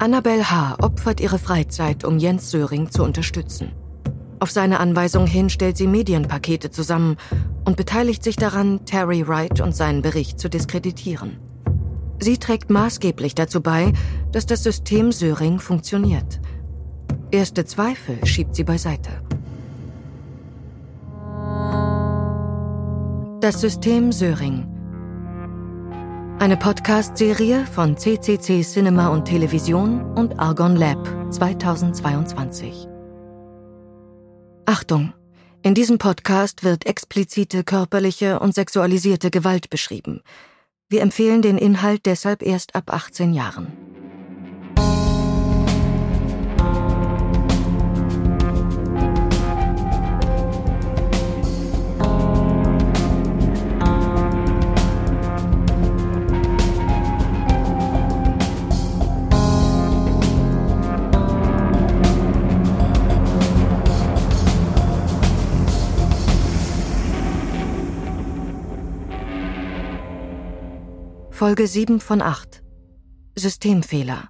Annabel 0.00 0.44
H. 0.44 0.76
opfert 0.80 1.20
ihre 1.20 1.38
Freizeit, 1.38 2.04
um 2.04 2.16
Jens 2.16 2.50
Söring 2.50 2.90
zu 2.90 3.04
unterstützen. 3.04 3.72
Auf 4.38 4.50
seine 4.50 4.80
Anweisung 4.80 5.26
hin 5.26 5.50
stellt 5.50 5.76
sie 5.76 5.86
Medienpakete 5.86 6.70
zusammen 6.70 7.18
und 7.66 7.76
beteiligt 7.76 8.24
sich 8.24 8.36
daran, 8.36 8.86
Terry 8.86 9.28
Wright 9.28 9.60
und 9.60 9.76
seinen 9.76 10.00
Bericht 10.00 10.40
zu 10.40 10.48
diskreditieren. 10.48 11.36
Sie 12.18 12.38
trägt 12.38 12.70
maßgeblich 12.70 13.34
dazu 13.34 13.60
bei, 13.60 13.92
dass 14.32 14.46
das 14.46 14.62
System 14.62 15.12
Söring 15.12 15.58
funktioniert. 15.58 16.40
Erste 17.30 17.66
Zweifel 17.66 18.24
schiebt 18.24 18.54
sie 18.54 18.64
beiseite. 18.64 19.10
Das 23.42 23.60
System 23.60 24.12
Söring. 24.12 24.79
Eine 26.40 26.56
Podcast-Serie 26.56 27.66
von 27.66 27.98
CCC 27.98 28.62
Cinema 28.62 29.08
und 29.08 29.26
Television 29.26 30.00
und 30.16 30.40
Argon 30.40 30.74
Lab 30.74 31.06
2022. 31.30 32.88
Achtung! 34.64 35.12
In 35.60 35.74
diesem 35.74 35.98
Podcast 35.98 36.64
wird 36.64 36.86
explizite 36.86 37.62
körperliche 37.62 38.40
und 38.40 38.54
sexualisierte 38.54 39.30
Gewalt 39.30 39.68
beschrieben. 39.68 40.22
Wir 40.88 41.02
empfehlen 41.02 41.42
den 41.42 41.58
Inhalt 41.58 42.06
deshalb 42.06 42.42
erst 42.42 42.74
ab 42.74 42.84
18 42.90 43.34
Jahren. 43.34 43.66
Folge 71.40 71.66
7 71.66 72.00
von 72.00 72.20
8. 72.20 72.62
Systemfehler. 73.34 74.28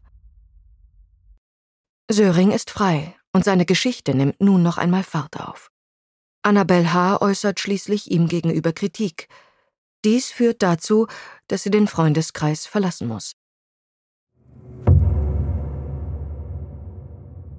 Söring 2.08 2.52
ist 2.52 2.70
frei 2.70 3.16
und 3.32 3.44
seine 3.44 3.66
Geschichte 3.66 4.14
nimmt 4.14 4.40
nun 4.40 4.62
noch 4.62 4.78
einmal 4.78 5.02
Fahrt 5.02 5.40
auf. 5.40 5.72
Annabel 6.44 6.92
H. 6.92 7.20
äußert 7.20 7.58
schließlich 7.58 8.12
ihm 8.12 8.28
gegenüber 8.28 8.72
Kritik. 8.72 9.26
Dies 10.04 10.30
führt 10.30 10.62
dazu, 10.62 11.08
dass 11.48 11.64
sie 11.64 11.72
den 11.72 11.88
Freundeskreis 11.88 12.66
verlassen 12.66 13.08
muss. 13.08 13.32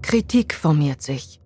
Kritik 0.01 0.53
formiert 0.53 1.01
sich. 1.01 1.41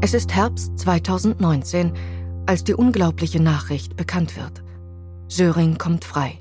Es 0.00 0.14
ist 0.14 0.32
Herbst 0.32 0.78
2019 0.78 1.92
als 2.46 2.64
die 2.64 2.74
unglaubliche 2.74 3.42
Nachricht 3.42 3.96
bekannt 3.96 4.36
wird. 4.36 4.62
Söring 5.28 5.78
kommt 5.78 6.04
frei. 6.04 6.38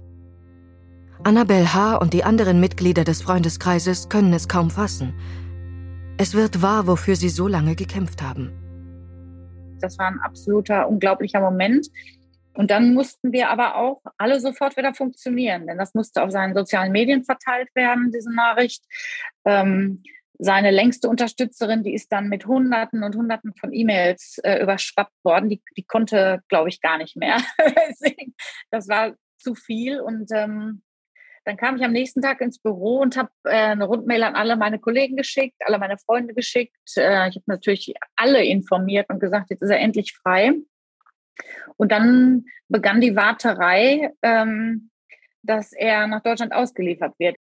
Annabel 1.24 1.74
H. 1.74 1.96
und 1.98 2.14
die 2.14 2.24
anderen 2.24 2.60
Mitglieder 2.60 3.04
des 3.04 3.22
Freundeskreises 3.22 4.10
können 4.10 4.34
es 4.34 4.48
kaum 4.48 4.70
fassen. 4.70 5.14
Es 6.18 6.34
wird 6.34 6.62
wahr, 6.62 6.88
wofür 6.88 7.16
sie 7.16 7.30
so 7.30 7.48
lange 7.48 7.76
gekämpft 7.76 8.22
haben. 8.22 8.52
Das 9.82 9.98
war 9.98 10.08
ein 10.08 10.20
absoluter, 10.20 10.88
unglaublicher 10.88 11.42
Moment. 11.42 11.88
Und 12.54 12.72
dann 12.72 12.94
mussten 12.94 13.34
wir 13.34 13.50
aber 13.50 13.76
auch 13.76 14.02
alle 14.18 14.40
sofort 14.40 14.78
wieder 14.78 14.94
funktionieren, 14.94 15.68
denn 15.68 15.78
das 15.78 15.94
musste 15.94 16.24
auf 16.24 16.32
seinen 16.32 16.54
sozialen 16.54 16.92
Medien 16.92 17.26
verteilt 17.26 17.68
werden, 17.76 18.12
diese 18.14 18.34
Nachricht. 18.34 18.84
Ähm, 19.44 20.04
seine 20.40 20.72
längste 20.72 21.10
Unterstützerin, 21.10 21.84
die 21.84 21.94
ist 21.94 22.12
dann 22.12 22.28
mit 22.30 22.46
Hunderten 22.46 23.04
und 23.04 23.16
Hunderten 23.16 23.54
von 23.56 23.74
E-Mails 23.74 24.40
äh, 24.44 24.62
überschwappt 24.62 25.14
worden. 25.24 25.50
Die, 25.50 25.62
die 25.78 25.84
konnte, 25.84 26.42
glaube 26.50 26.70
ich, 26.70 26.82
gar 26.82 26.98
nicht 26.98 27.16
mehr. 27.16 27.38
das 28.72 28.88
war 28.88 29.16
zu 29.38 29.56
viel. 29.56 30.00
Und 30.00 30.32
ähm, 30.32 30.82
dann 31.46 31.58
kam 31.58 31.76
ich 31.76 31.84
am 31.84 31.92
nächsten 31.92 32.22
Tag 32.22 32.42
ins 32.42 32.60
Büro 32.60 33.00
und 33.00 33.18
habe 33.18 33.30
äh, 33.44 33.72
eine 33.72 33.86
Rundmail 33.86 34.24
an 34.24 34.36
alle 34.36 34.58
meine 34.58 34.80
Kollegen 34.80 35.16
geschickt, 35.16 35.56
alle 35.66 35.78
meine 35.78 35.98
Freunde 35.98 36.34
geschickt. 36.34 36.76
Äh, 36.98 37.30
ich 37.30 37.36
habe 37.36 37.44
natürlich 37.46 37.94
alle 38.16 38.44
informiert 38.44 39.08
und 39.10 39.20
gesagt, 39.20 39.52
jetzt 39.52 39.62
ist 39.62 39.70
er 39.70 39.80
endlich 39.80 40.14
frei. 40.16 40.54
Und 41.78 41.92
dann 41.92 42.46
begann 42.68 43.02
die 43.02 43.16
Warterei, 43.16 44.12
ähm, 44.22 44.90
dass 45.44 45.72
er 45.74 46.08
nach 46.08 46.24
Deutschland 46.24 46.54
ausgeliefert 46.54 47.14
wird. 47.20 47.36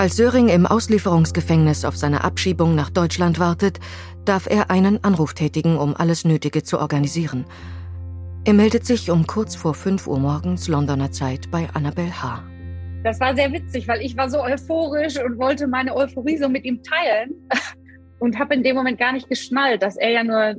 Als 0.00 0.14
Söring 0.14 0.48
im 0.48 0.64
Auslieferungsgefängnis 0.64 1.84
auf 1.84 1.96
seine 1.96 2.22
Abschiebung 2.22 2.76
nach 2.76 2.88
Deutschland 2.88 3.40
wartet, 3.40 3.80
darf 4.24 4.46
er 4.48 4.70
einen 4.70 5.02
Anruf 5.02 5.34
tätigen, 5.34 5.76
um 5.76 5.96
alles 5.96 6.24
Nötige 6.24 6.62
zu 6.62 6.78
organisieren. 6.78 7.46
Er 8.44 8.54
meldet 8.54 8.86
sich 8.86 9.10
um 9.10 9.26
kurz 9.26 9.56
vor 9.56 9.74
5 9.74 10.06
Uhr 10.06 10.20
morgens 10.20 10.68
Londoner 10.68 11.10
Zeit 11.10 11.50
bei 11.50 11.66
Annabel 11.74 12.12
H. 12.12 12.44
Das 13.02 13.18
war 13.18 13.34
sehr 13.34 13.52
witzig, 13.52 13.88
weil 13.88 14.00
ich 14.00 14.16
war 14.16 14.30
so 14.30 14.40
euphorisch 14.40 15.20
und 15.20 15.36
wollte 15.36 15.66
meine 15.66 15.96
Euphorie 15.96 16.36
so 16.36 16.48
mit 16.48 16.64
ihm 16.64 16.80
teilen 16.84 17.34
und 18.20 18.38
habe 18.38 18.54
in 18.54 18.62
dem 18.62 18.76
Moment 18.76 19.00
gar 19.00 19.12
nicht 19.12 19.28
geschnallt, 19.28 19.82
dass 19.82 19.96
er 19.96 20.10
ja 20.10 20.22
nur, 20.22 20.54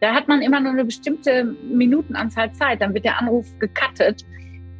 da 0.00 0.14
hat 0.14 0.26
man 0.26 0.40
immer 0.40 0.58
nur 0.58 0.72
eine 0.72 0.86
bestimmte 0.86 1.54
Minutenanzahl 1.70 2.50
Zeit, 2.54 2.80
dann 2.80 2.94
wird 2.94 3.04
der 3.04 3.18
Anruf 3.18 3.46
gecuttet 3.58 4.24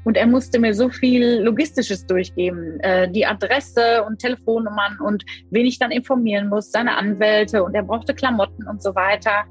und 0.04 0.16
er 0.16 0.26
musste 0.26 0.58
mir 0.58 0.74
so 0.74 0.88
viel 0.88 1.40
Logistisches 1.42 2.06
durchgeben, 2.06 2.80
äh, 2.80 3.10
die 3.10 3.26
Adresse 3.26 4.04
und 4.04 4.18
Telefonnummern 4.18 4.98
und 5.00 5.24
wen 5.50 5.66
ich 5.66 5.78
dann 5.78 5.90
informieren 5.90 6.48
muss, 6.48 6.70
seine 6.70 6.96
Anwälte 6.96 7.62
und 7.62 7.74
er 7.74 7.82
brauchte 7.82 8.14
Klamotten 8.14 8.66
und 8.66 8.82
so 8.82 8.94
weiter. 8.94 9.44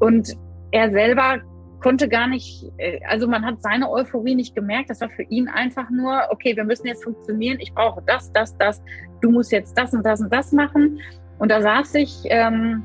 Und 0.00 0.36
er 0.72 0.90
selber 0.90 1.40
konnte 1.80 2.08
gar 2.08 2.26
nicht, 2.26 2.64
äh, 2.78 2.98
also 3.08 3.28
man 3.28 3.44
hat 3.44 3.62
seine 3.62 3.90
Euphorie 3.90 4.34
nicht 4.34 4.54
gemerkt. 4.54 4.90
Das 4.90 5.00
war 5.00 5.10
für 5.10 5.24
ihn 5.24 5.48
einfach 5.48 5.90
nur, 5.90 6.22
okay, 6.30 6.56
wir 6.56 6.64
müssen 6.64 6.86
jetzt 6.86 7.04
funktionieren. 7.04 7.58
Ich 7.60 7.72
brauche 7.74 8.02
das, 8.06 8.32
das, 8.32 8.56
das. 8.56 8.82
Du 9.20 9.30
musst 9.30 9.52
jetzt 9.52 9.76
das 9.76 9.92
und 9.92 10.04
das 10.04 10.20
und 10.20 10.32
das 10.32 10.50
machen. 10.52 10.98
Und 11.38 11.50
da 11.50 11.60
saß 11.60 11.94
ich 11.96 12.22
ähm, 12.24 12.82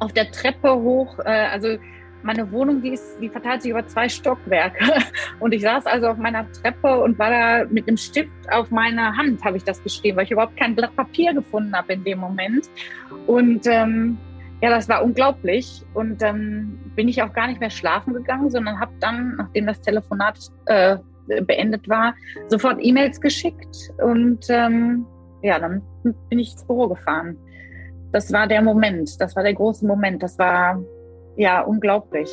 auf 0.00 0.12
der 0.12 0.30
Treppe 0.30 0.74
hoch, 0.74 1.18
äh, 1.20 1.46
also 1.50 1.78
meine 2.26 2.50
Wohnung, 2.50 2.82
die, 2.82 2.90
ist, 2.90 3.18
die 3.20 3.28
verteilt 3.28 3.62
sich 3.62 3.70
über 3.70 3.86
zwei 3.86 4.08
Stockwerke. 4.08 4.84
Und 5.40 5.54
ich 5.54 5.62
saß 5.62 5.86
also 5.86 6.08
auf 6.08 6.18
meiner 6.18 6.50
Treppe 6.52 7.00
und 7.00 7.18
war 7.18 7.30
da 7.30 7.64
mit 7.70 7.86
einem 7.86 7.96
Stift 7.96 8.30
auf 8.50 8.70
meiner 8.70 9.16
Hand, 9.16 9.44
habe 9.44 9.56
ich 9.56 9.64
das 9.64 9.82
geschrieben, 9.82 10.16
weil 10.16 10.24
ich 10.24 10.30
überhaupt 10.30 10.56
kein 10.56 10.74
Blatt 10.74 10.94
Papier 10.96 11.32
gefunden 11.34 11.74
habe 11.74 11.92
in 11.92 12.04
dem 12.04 12.18
Moment. 12.18 12.68
Und 13.26 13.66
ähm, 13.66 14.18
ja, 14.60 14.70
das 14.70 14.88
war 14.88 15.04
unglaublich. 15.04 15.84
Und 15.94 16.20
dann 16.22 16.36
ähm, 16.36 16.92
bin 16.96 17.08
ich 17.08 17.22
auch 17.22 17.32
gar 17.32 17.46
nicht 17.46 17.60
mehr 17.60 17.70
schlafen 17.70 18.14
gegangen, 18.14 18.50
sondern 18.50 18.80
habe 18.80 18.92
dann, 19.00 19.36
nachdem 19.36 19.66
das 19.66 19.80
Telefonat 19.80 20.38
äh, 20.66 20.96
beendet 21.42 21.88
war, 21.88 22.14
sofort 22.48 22.78
E-Mails 22.80 23.20
geschickt. 23.20 23.76
Und 23.98 24.46
ähm, 24.48 25.06
ja, 25.42 25.58
dann 25.58 25.82
bin 26.02 26.38
ich 26.38 26.52
ins 26.52 26.66
Büro 26.66 26.88
gefahren. 26.88 27.36
Das 28.12 28.32
war 28.32 28.46
der 28.46 28.62
Moment, 28.62 29.20
das 29.20 29.36
war 29.36 29.42
der 29.42 29.54
große 29.54 29.86
Moment. 29.86 30.22
Das 30.22 30.38
war 30.38 30.82
ja, 31.36 31.60
unglaublich. 31.60 32.30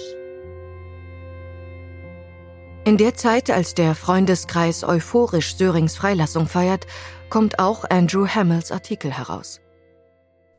In 2.85 2.97
der 2.97 3.13
Zeit, 3.13 3.49
als 3.49 3.75
der 3.75 3.95
Freundeskreis 3.95 4.83
euphorisch 4.83 5.55
Sörings 5.55 5.95
Freilassung 5.95 6.47
feiert, 6.47 6.85
kommt 7.29 7.59
auch 7.59 7.89
Andrew 7.89 8.27
Hamills 8.27 8.71
Artikel 8.71 9.11
heraus. 9.11 9.61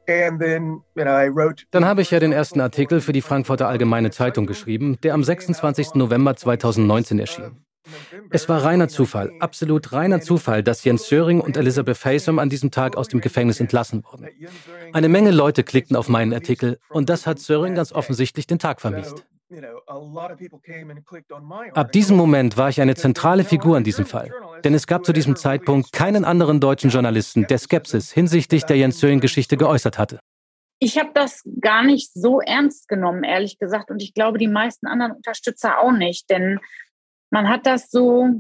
Dann 0.07 1.85
habe 1.85 2.03
ich 2.03 2.11
ja 2.11 2.21
den 2.21 2.33
ersten 2.33 2.61
Artikel 2.61 3.01
für 3.01 3.13
die 3.13 3.23
Frankfurter 3.23 3.69
Allgemeine 3.69 4.11
Zeitung 4.11 4.47
geschrieben, 4.47 4.99
der 5.03 5.15
am 5.15 5.25
26. 5.25 5.95
November 5.95 6.37
2019 6.37 7.19
erschien. 7.19 7.65
Es 8.31 8.49
war 8.49 8.65
reiner 8.65 8.89
Zufall, 8.89 9.33
absolut 9.41 9.93
reiner 9.93 10.21
Zufall, 10.21 10.63
dass 10.63 10.85
Jens 10.85 11.09
Söring 11.09 11.41
und 11.41 11.57
Elizabeth 11.57 12.05
Haysom 12.05 12.39
an 12.39 12.49
diesem 12.49 12.71
Tag 12.71 12.97
aus 12.97 13.09
dem 13.09 13.21
Gefängnis 13.21 13.61
entlassen 13.61 14.05
wurden. 14.05 14.29
Eine 14.93 15.09
Menge 15.09 15.31
Leute 15.31 15.65
klickten 15.65 15.97
auf 15.97 16.09
meinen 16.09 16.33
Artikel 16.33 16.79
und 16.89 17.11
das 17.11 17.27
hat 17.27 17.39
Söring 17.39 17.75
ganz 17.75 17.93
offensichtlich 17.93 18.47
den 18.47 18.59
Tag 18.59 18.81
vermisst. 18.81 19.25
Ab 21.75 21.93
diesem 21.93 22.17
Moment 22.17 22.57
war 22.57 22.71
ich 22.71 22.81
eine 22.81 22.95
zentrale 22.95 23.45
Figur 23.45 23.77
in 23.77 23.85
diesem 23.85 24.07
Fall, 24.07 24.33
denn 24.65 24.75
es 24.75 24.87
gab 24.87 25.05
zu 25.05 25.13
diesem 25.13 25.37
Zeitpunkt 25.37 25.93
keinen 25.93 26.25
anderen 26.25 26.61
deutschen 26.61 26.91
Journalisten, 26.91 27.47
der 27.47 27.59
Skepsis 27.59 28.11
hinsichtlich 28.11 28.65
der 28.65 28.77
Jens 28.77 28.99
Söring-Geschichte 29.01 29.57
geäußert 29.57 29.99
hatte. 29.99 30.19
Ich 30.81 30.99
habe 30.99 31.11
das 31.15 31.43
gar 31.61 31.85
nicht 31.85 32.13
so 32.15 32.41
ernst 32.41 32.89
genommen, 32.89 33.23
ehrlich 33.23 33.59
gesagt, 33.59 33.91
und 33.91 34.03
ich 34.03 34.13
glaube, 34.13 34.39
die 34.39 34.49
meisten 34.49 34.87
anderen 34.87 35.13
Unterstützer 35.13 35.79
auch 35.79 35.93
nicht, 35.93 36.29
denn 36.31 36.59
man 37.35 37.49
hat 37.49 37.67
das 37.67 37.91
so, 37.91 38.31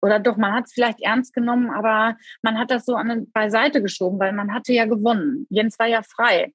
oder 0.00 0.18
doch, 0.18 0.38
man 0.38 0.54
hat 0.54 0.64
es 0.64 0.72
vielleicht 0.72 1.02
ernst 1.02 1.34
genommen, 1.34 1.68
aber 1.68 2.16
man 2.40 2.58
hat 2.58 2.70
das 2.70 2.86
so 2.86 2.94
an, 2.94 3.30
beiseite 3.30 3.82
geschoben, 3.82 4.18
weil 4.18 4.32
man 4.32 4.54
hatte 4.54 4.72
ja 4.72 4.86
gewonnen. 4.86 5.46
Jens 5.50 5.78
war 5.78 5.86
ja 5.86 6.00
frei. 6.02 6.54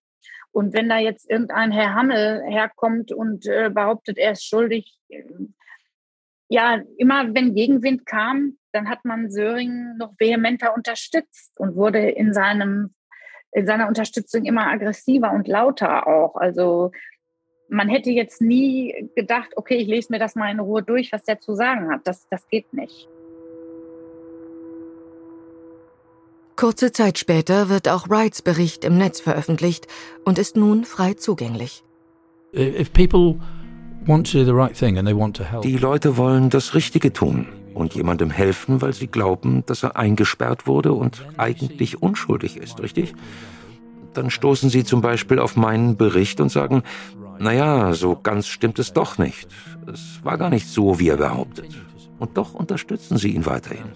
Und 0.52 0.74
wenn 0.74 0.90
da 0.90 0.98
jetzt 0.98 1.30
irgendein 1.30 1.72
Herr 1.72 1.94
Hammel 1.94 2.44
herkommt 2.48 3.12
und 3.12 3.46
äh, 3.46 3.70
behauptet, 3.70 4.18
er 4.18 4.32
ist 4.32 4.44
schuldig, 4.44 4.98
Ja, 6.50 6.82
immer 6.98 7.34
wenn 7.36 7.54
Gegenwind 7.54 8.08
kam, 8.08 8.58
dann 8.72 8.90
hat 8.90 9.06
man 9.06 9.30
Söring 9.30 9.96
noch 9.98 10.14
vehementer 10.18 10.76
unterstützt 10.76 11.60
und 11.60 11.76
wurde 11.76 12.10
in 12.10 12.34
seinem 12.34 12.96
in 13.56 13.68
seiner 13.68 13.88
Unterstützung 13.88 14.46
immer 14.46 14.66
aggressiver 14.66 15.32
und 15.32 15.48
lauter 15.48 16.08
auch. 16.08 16.36
Also 16.38 16.92
man 17.70 17.90
hätte 17.90 18.12
jetzt 18.12 18.42
nie 18.42 19.10
gedacht, 19.16 19.52
okay, 19.56 19.76
ich 19.76 19.88
lese 19.88 20.12
mir 20.12 20.20
das 20.20 20.36
mal 20.36 20.52
in 20.52 20.60
Ruhe 20.60 20.84
durch, 20.84 21.12
was 21.12 21.24
der 21.24 21.40
zu 21.40 21.56
sagen 21.56 21.90
hat. 21.92 22.02
Das, 22.06 22.28
das 22.30 22.48
geht 22.48 22.74
nicht. 22.74 23.08
Kurze 26.56 26.92
Zeit 26.92 27.18
später 27.18 27.68
wird 27.68 27.90
auch 27.90 28.10
Wrights 28.10 28.42
Bericht 28.44 28.86
im 28.86 28.98
Netz 28.98 29.20
veröffentlicht 29.20 29.88
und 30.24 30.38
ist 30.38 30.56
nun 30.56 30.86
frei 30.86 31.16
zugänglich. 31.16 31.84
Die 35.64 35.78
Leute 35.78 36.18
wollen 36.18 36.50
das 36.50 36.76
Richtige 36.76 37.12
tun 37.12 37.48
und 37.74 37.96
jemandem 37.96 38.30
helfen, 38.30 38.82
weil 38.82 38.94
sie 38.94 39.08
glauben, 39.08 39.66
dass 39.66 39.82
er 39.84 39.96
eingesperrt 39.98 40.68
wurde 40.68 40.94
und 40.94 41.26
eigentlich 41.38 42.02
unschuldig 42.02 42.58
ist, 42.58 42.82
richtig? 42.82 43.14
Dann 44.14 44.30
stoßen 44.30 44.70
sie 44.70 44.84
zum 44.84 45.02
Beispiel 45.02 45.40
auf 45.40 45.56
meinen 45.56 45.98
Bericht 45.98 46.40
und 46.40 46.50
sagen, 46.50 46.84
naja, 47.40 47.94
so 47.94 48.16
ganz 48.16 48.48
stimmt 48.48 48.80
es 48.80 48.94
doch 48.94 49.18
nicht. 49.18 49.48
Es 49.92 50.24
war 50.24 50.38
gar 50.38 50.50
nicht 50.50 50.68
so, 50.68 51.00
wie 51.00 51.10
er 51.10 51.18
behauptet. 51.18 51.76
Und 52.20 52.38
doch 52.38 52.54
unterstützen 52.54 53.18
sie 53.18 53.34
ihn 53.34 53.46
weiterhin. 53.46 53.92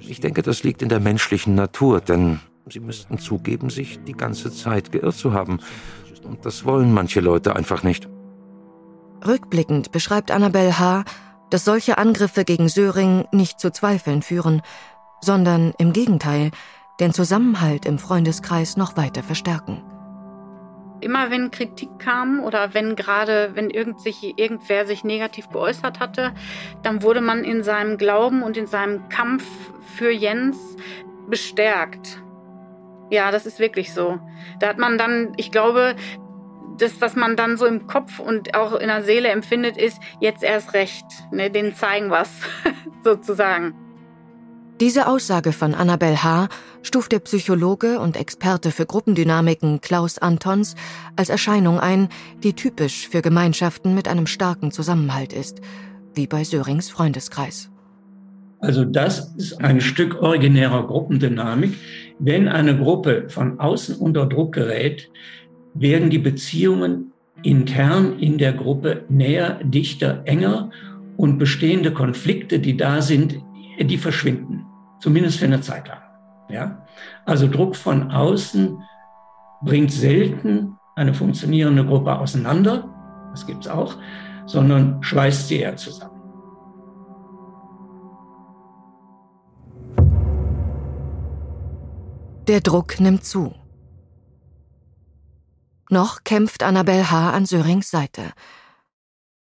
Ich 0.00 0.20
denke, 0.20 0.42
das 0.42 0.62
liegt 0.62 0.82
in 0.82 0.88
der 0.88 1.00
menschlichen 1.00 1.54
Natur, 1.54 2.00
denn 2.00 2.40
sie 2.68 2.80
müssten 2.80 3.18
zugeben, 3.18 3.70
sich 3.70 4.02
die 4.04 4.12
ganze 4.12 4.52
Zeit 4.52 4.92
geirrt 4.92 5.14
zu 5.14 5.32
haben. 5.32 5.60
Und 6.24 6.44
das 6.44 6.64
wollen 6.64 6.92
manche 6.92 7.20
Leute 7.20 7.56
einfach 7.56 7.82
nicht. 7.82 8.08
Rückblickend 9.26 9.92
beschreibt 9.92 10.30
Annabelle 10.30 10.78
H., 10.78 11.04
dass 11.50 11.64
solche 11.64 11.98
Angriffe 11.98 12.44
gegen 12.44 12.68
Söring 12.68 13.26
nicht 13.32 13.60
zu 13.60 13.70
Zweifeln 13.70 14.22
führen, 14.22 14.62
sondern 15.20 15.74
im 15.78 15.92
Gegenteil 15.92 16.50
den 16.98 17.12
Zusammenhalt 17.12 17.84
im 17.84 17.98
Freundeskreis 17.98 18.76
noch 18.76 18.96
weiter 18.96 19.22
verstärken. 19.22 19.82
Immer 21.02 21.30
wenn 21.30 21.50
Kritik 21.50 21.90
kam 21.98 22.40
oder 22.40 22.74
wenn 22.74 22.96
gerade, 22.96 23.50
wenn 23.54 23.70
irgend 23.70 24.00
sich, 24.00 24.38
irgendwer 24.38 24.86
sich 24.86 25.04
negativ 25.04 25.48
geäußert 25.50 26.00
hatte, 26.00 26.32
dann 26.82 27.02
wurde 27.02 27.20
man 27.20 27.44
in 27.44 27.62
seinem 27.62 27.98
Glauben 27.98 28.42
und 28.42 28.56
in 28.56 28.66
seinem 28.66 29.08
Kampf 29.08 29.44
für 29.96 30.10
Jens 30.10 30.58
bestärkt. 31.28 32.22
Ja, 33.10 33.30
das 33.30 33.46
ist 33.46 33.58
wirklich 33.58 33.92
so. 33.92 34.18
Da 34.60 34.68
hat 34.68 34.78
man 34.78 34.96
dann, 34.96 35.34
ich 35.36 35.50
glaube, 35.50 35.96
das, 36.78 37.00
was 37.00 37.16
man 37.16 37.36
dann 37.36 37.56
so 37.56 37.66
im 37.66 37.86
Kopf 37.86 38.18
und 38.18 38.54
auch 38.54 38.74
in 38.74 38.88
der 38.88 39.02
Seele 39.02 39.28
empfindet, 39.28 39.76
ist 39.76 39.98
jetzt 40.20 40.42
erst 40.42 40.74
recht. 40.74 41.04
Ne, 41.30 41.50
denen 41.50 41.74
zeigen 41.74 42.10
was, 42.10 42.30
sozusagen. 43.04 43.74
Diese 44.80 45.06
Aussage 45.06 45.52
von 45.52 45.74
Annabel 45.74 46.22
H. 46.22 46.48
stuft 46.82 47.12
der 47.12 47.20
Psychologe 47.20 48.00
und 48.00 48.16
Experte 48.16 48.70
für 48.70 48.86
Gruppendynamiken 48.86 49.80
Klaus 49.80 50.18
Antons 50.18 50.74
als 51.16 51.28
Erscheinung 51.28 51.78
ein, 51.78 52.08
die 52.42 52.52
typisch 52.52 53.08
für 53.08 53.22
Gemeinschaften 53.22 53.94
mit 53.94 54.08
einem 54.08 54.26
starken 54.26 54.70
Zusammenhalt 54.70 55.32
ist, 55.32 55.60
wie 56.14 56.26
bei 56.26 56.44
Sörings 56.44 56.90
Freundeskreis. 56.90 57.70
Also 58.60 58.84
das 58.84 59.34
ist 59.36 59.60
ein 59.60 59.80
Stück 59.80 60.22
originärer 60.22 60.86
Gruppendynamik. 60.86 61.72
Wenn 62.18 62.46
eine 62.48 62.78
Gruppe 62.78 63.28
von 63.28 63.58
außen 63.58 63.96
unter 63.96 64.26
Druck 64.26 64.54
gerät, 64.54 65.10
werden 65.74 66.10
die 66.10 66.18
Beziehungen 66.18 67.12
intern 67.42 68.18
in 68.20 68.38
der 68.38 68.52
Gruppe 68.52 69.04
näher, 69.08 69.58
dichter, 69.64 70.22
enger 70.26 70.70
und 71.16 71.38
bestehende 71.38 71.92
Konflikte, 71.92 72.60
die 72.60 72.76
da 72.76 73.02
sind, 73.02 73.40
die 73.80 73.98
verschwinden. 73.98 74.64
Zumindest 75.00 75.40
für 75.40 75.46
eine 75.46 75.60
Zeit 75.60 75.88
lang. 75.88 75.98
Ja? 76.48 76.86
Also 77.24 77.48
Druck 77.48 77.76
von 77.76 78.10
außen 78.10 78.82
bringt 79.62 79.92
selten 79.92 80.76
eine 80.96 81.14
funktionierende 81.14 81.84
Gruppe 81.86 82.18
auseinander, 82.18 82.88
das 83.30 83.46
gibt 83.46 83.64
es 83.64 83.70
auch, 83.70 83.96
sondern 84.46 85.02
schweißt 85.02 85.48
sie 85.48 85.60
eher 85.60 85.76
zusammen. 85.76 86.12
Der 92.48 92.60
Druck 92.60 92.98
nimmt 92.98 93.24
zu. 93.24 93.54
Noch 95.88 96.24
kämpft 96.24 96.62
Annabel 96.62 97.10
H. 97.10 97.30
an 97.30 97.46
Sörings 97.46 97.90
Seite. 97.90 98.32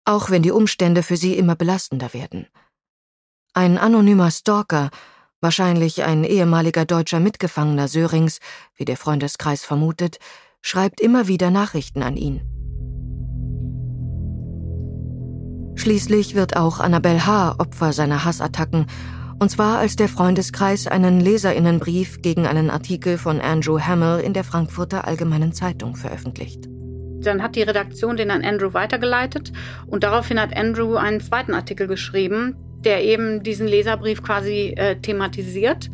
Auch 0.04 0.30
wenn 0.30 0.42
die 0.42 0.52
Umstände 0.52 1.02
für 1.02 1.16
sie 1.16 1.36
immer 1.36 1.56
belastender 1.56 2.14
werden. 2.14 2.46
Ein 3.52 3.78
anonymer 3.78 4.30
Stalker, 4.30 4.90
wahrscheinlich 5.44 6.02
ein 6.02 6.24
ehemaliger 6.24 6.84
deutscher 6.84 7.20
Mitgefangener 7.20 7.86
Sörings, 7.86 8.40
wie 8.74 8.84
der 8.84 8.96
Freundeskreis 8.96 9.62
vermutet, 9.62 10.18
schreibt 10.62 11.00
immer 11.00 11.28
wieder 11.28 11.52
Nachrichten 11.52 12.02
an 12.02 12.16
ihn. 12.16 12.40
Schließlich 15.76 16.34
wird 16.34 16.56
auch 16.56 16.80
Annabel 16.80 17.26
H. 17.26 17.56
Opfer 17.58 17.92
seiner 17.92 18.24
Hassattacken, 18.24 18.86
und 19.38 19.50
zwar 19.50 19.78
als 19.78 19.96
der 19.96 20.08
Freundeskreis 20.08 20.86
einen 20.86 21.20
Leserinnenbrief 21.20 22.22
gegen 22.22 22.46
einen 22.46 22.70
Artikel 22.70 23.18
von 23.18 23.40
Andrew 23.40 23.78
Hamill 23.78 24.20
in 24.20 24.32
der 24.32 24.44
Frankfurter 24.44 25.06
Allgemeinen 25.06 25.52
Zeitung 25.52 25.96
veröffentlicht. 25.96 26.68
Dann 27.20 27.42
hat 27.42 27.56
die 27.56 27.62
Redaktion 27.62 28.16
den 28.16 28.30
an 28.30 28.44
Andrew 28.44 28.72
weitergeleitet 28.72 29.52
und 29.86 30.04
daraufhin 30.04 30.40
hat 30.40 30.56
Andrew 30.56 30.94
einen 30.94 31.20
zweiten 31.20 31.52
Artikel 31.52 31.86
geschrieben, 31.86 32.56
der 32.84 33.04
eben 33.04 33.42
diesen 33.42 33.66
Leserbrief 33.66 34.22
quasi 34.22 34.74
äh, 34.76 34.96
thematisiert. 34.96 35.90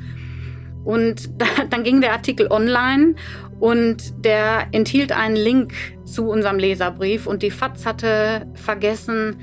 Und 0.85 1.31
da, 1.41 1.47
dann 1.69 1.85
ging 1.85 2.01
der 2.01 2.13
Artikel 2.13 2.49
online 2.51 3.15
und 3.61 4.25
der 4.25 4.69
enthielt 4.73 5.13
einen 5.13 5.37
Link 5.37 5.75
zu 6.05 6.29
unserem 6.29 6.59
Leserbrief 6.59 7.27
und 7.27 7.43
die 7.43 7.51
FAZ 7.51 7.85
hatte 7.87 8.47
vergessen, 8.55 9.37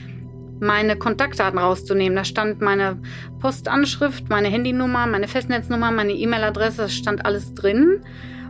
meine 0.60 0.96
Kontaktdaten 0.96 1.60
rauszunehmen. 1.60 2.16
Da 2.16 2.26
stand 2.26 2.62
meine 2.62 3.00
Postanschrift, 3.40 4.30
meine 4.30 4.48
Handynummer, 4.48 5.06
meine 5.06 5.28
Festnetznummer, 5.28 5.92
meine 5.92 6.14
E-Mail-Adresse, 6.14 6.84
das 6.84 6.94
stand 6.96 7.26
alles 7.26 7.54
drin. 7.54 8.02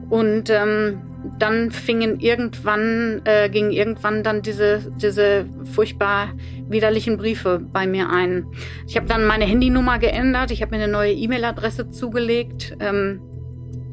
Und 0.09 0.49
ähm, 0.49 1.01
dann 1.39 1.71
fingen 1.71 2.19
irgendwann, 2.19 3.21
äh, 3.25 3.49
gingen 3.49 3.71
irgendwann 3.71 4.23
dann 4.23 4.41
diese, 4.41 4.91
diese 5.01 5.45
furchtbar 5.73 6.29
widerlichen 6.67 7.17
Briefe 7.17 7.59
bei 7.59 7.87
mir 7.87 8.09
ein. 8.09 8.45
Ich 8.87 8.95
habe 8.95 9.07
dann 9.07 9.25
meine 9.25 9.45
Handynummer 9.45 9.99
geändert, 9.99 10.51
ich 10.51 10.61
habe 10.61 10.75
mir 10.75 10.83
eine 10.83 10.91
neue 10.91 11.13
E-Mail-Adresse 11.13 11.89
zugelegt. 11.89 12.75
Ähm, 12.79 13.21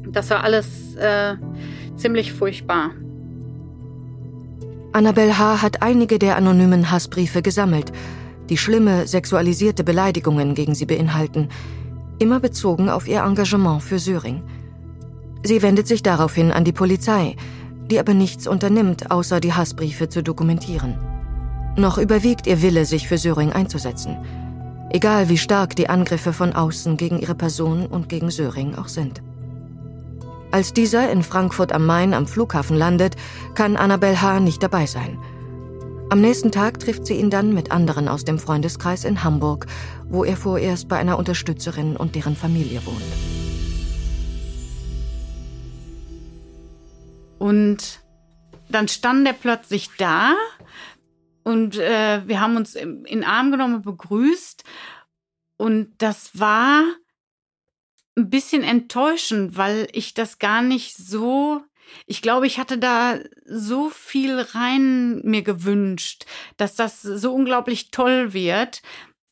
das 0.07 0.29
war 0.29 0.43
alles 0.43 0.95
äh, 0.95 1.35
ziemlich 1.95 2.33
furchtbar. 2.33 2.91
Annabel 4.93 5.37
H. 5.37 5.61
hat 5.61 5.81
einige 5.81 6.19
der 6.19 6.37
anonymen 6.37 6.89
Hassbriefe 6.89 7.41
gesammelt, 7.41 7.91
die 8.49 8.57
schlimme 8.57 9.07
sexualisierte 9.07 9.83
Beleidigungen 9.83 10.55
gegen 10.55 10.73
sie 10.73 10.85
beinhalten, 10.85 11.49
immer 12.17 12.39
bezogen 12.39 12.89
auf 12.89 13.07
ihr 13.07 13.21
Engagement 13.21 13.83
für 13.83 13.99
Syring. 13.99 14.41
Sie 15.45 15.61
wendet 15.61 15.85
sich 15.85 16.01
daraufhin 16.01 16.51
an 16.51 16.63
die 16.63 16.71
Polizei, 16.71 17.35
die 17.91 17.99
aber 17.99 18.15
nichts 18.15 18.47
unternimmt, 18.47 19.11
außer 19.11 19.39
die 19.39 19.53
Hassbriefe 19.53 20.09
zu 20.09 20.23
dokumentieren. 20.23 20.97
Noch 21.77 21.99
überwiegt 21.99 22.47
ihr 22.47 22.63
Wille, 22.63 22.85
sich 22.85 23.07
für 23.07 23.19
Söring 23.19 23.53
einzusetzen, 23.53 24.17
egal 24.89 25.29
wie 25.29 25.37
stark 25.37 25.75
die 25.75 25.87
Angriffe 25.87 26.33
von 26.33 26.53
außen 26.53 26.97
gegen 26.97 27.19
ihre 27.19 27.35
Person 27.35 27.85
und 27.85 28.09
gegen 28.09 28.31
Söring 28.31 28.73
auch 28.73 28.87
sind. 28.87 29.21
Als 30.49 30.73
dieser 30.73 31.11
in 31.11 31.21
Frankfurt 31.21 31.73
am 31.73 31.85
Main 31.85 32.15
am 32.15 32.25
Flughafen 32.25 32.75
landet, 32.75 33.15
kann 33.53 33.77
Annabel 33.77 34.19
H. 34.19 34.39
nicht 34.39 34.63
dabei 34.63 34.87
sein. 34.87 35.19
Am 36.09 36.21
nächsten 36.21 36.51
Tag 36.51 36.79
trifft 36.79 37.05
sie 37.05 37.19
ihn 37.19 37.29
dann 37.29 37.53
mit 37.53 37.71
anderen 37.71 38.07
aus 38.07 38.25
dem 38.25 38.39
Freundeskreis 38.39 39.03
in 39.03 39.23
Hamburg, 39.23 39.67
wo 40.09 40.23
er 40.23 40.37
vorerst 40.37 40.87
bei 40.87 40.97
einer 40.97 41.19
Unterstützerin 41.19 41.95
und 41.95 42.15
deren 42.15 42.35
Familie 42.35 42.83
wohnt. 42.83 43.34
Und 47.45 47.99
dann 48.69 48.87
stand 48.87 49.27
er 49.27 49.33
plötzlich 49.33 49.91
da 49.99 50.33
und 51.43 51.77
äh, 51.77 52.27
wir 52.27 52.41
haben 52.41 52.55
uns 52.57 52.73
in 52.73 53.03
den 53.03 53.23
Arm 53.23 53.51
genommen 53.51 53.75
und 53.75 53.85
begrüßt. 53.85 54.63
Und 55.57 55.93
das 55.99 56.39
war 56.39 56.83
ein 58.17 58.31
bisschen 58.31 58.63
enttäuschend, 58.63 59.57
weil 59.57 59.87
ich 59.91 60.15
das 60.15 60.39
gar 60.39 60.63
nicht 60.63 60.97
so, 60.97 61.61
ich 62.07 62.23
glaube, 62.23 62.47
ich 62.47 62.57
hatte 62.57 62.79
da 62.79 63.19
so 63.45 63.91
viel 63.91 64.39
rein 64.39 65.21
mir 65.23 65.43
gewünscht, 65.43 66.25
dass 66.57 66.73
das 66.75 67.03
so 67.03 67.31
unglaublich 67.31 67.91
toll 67.91 68.33
wird, 68.33 68.81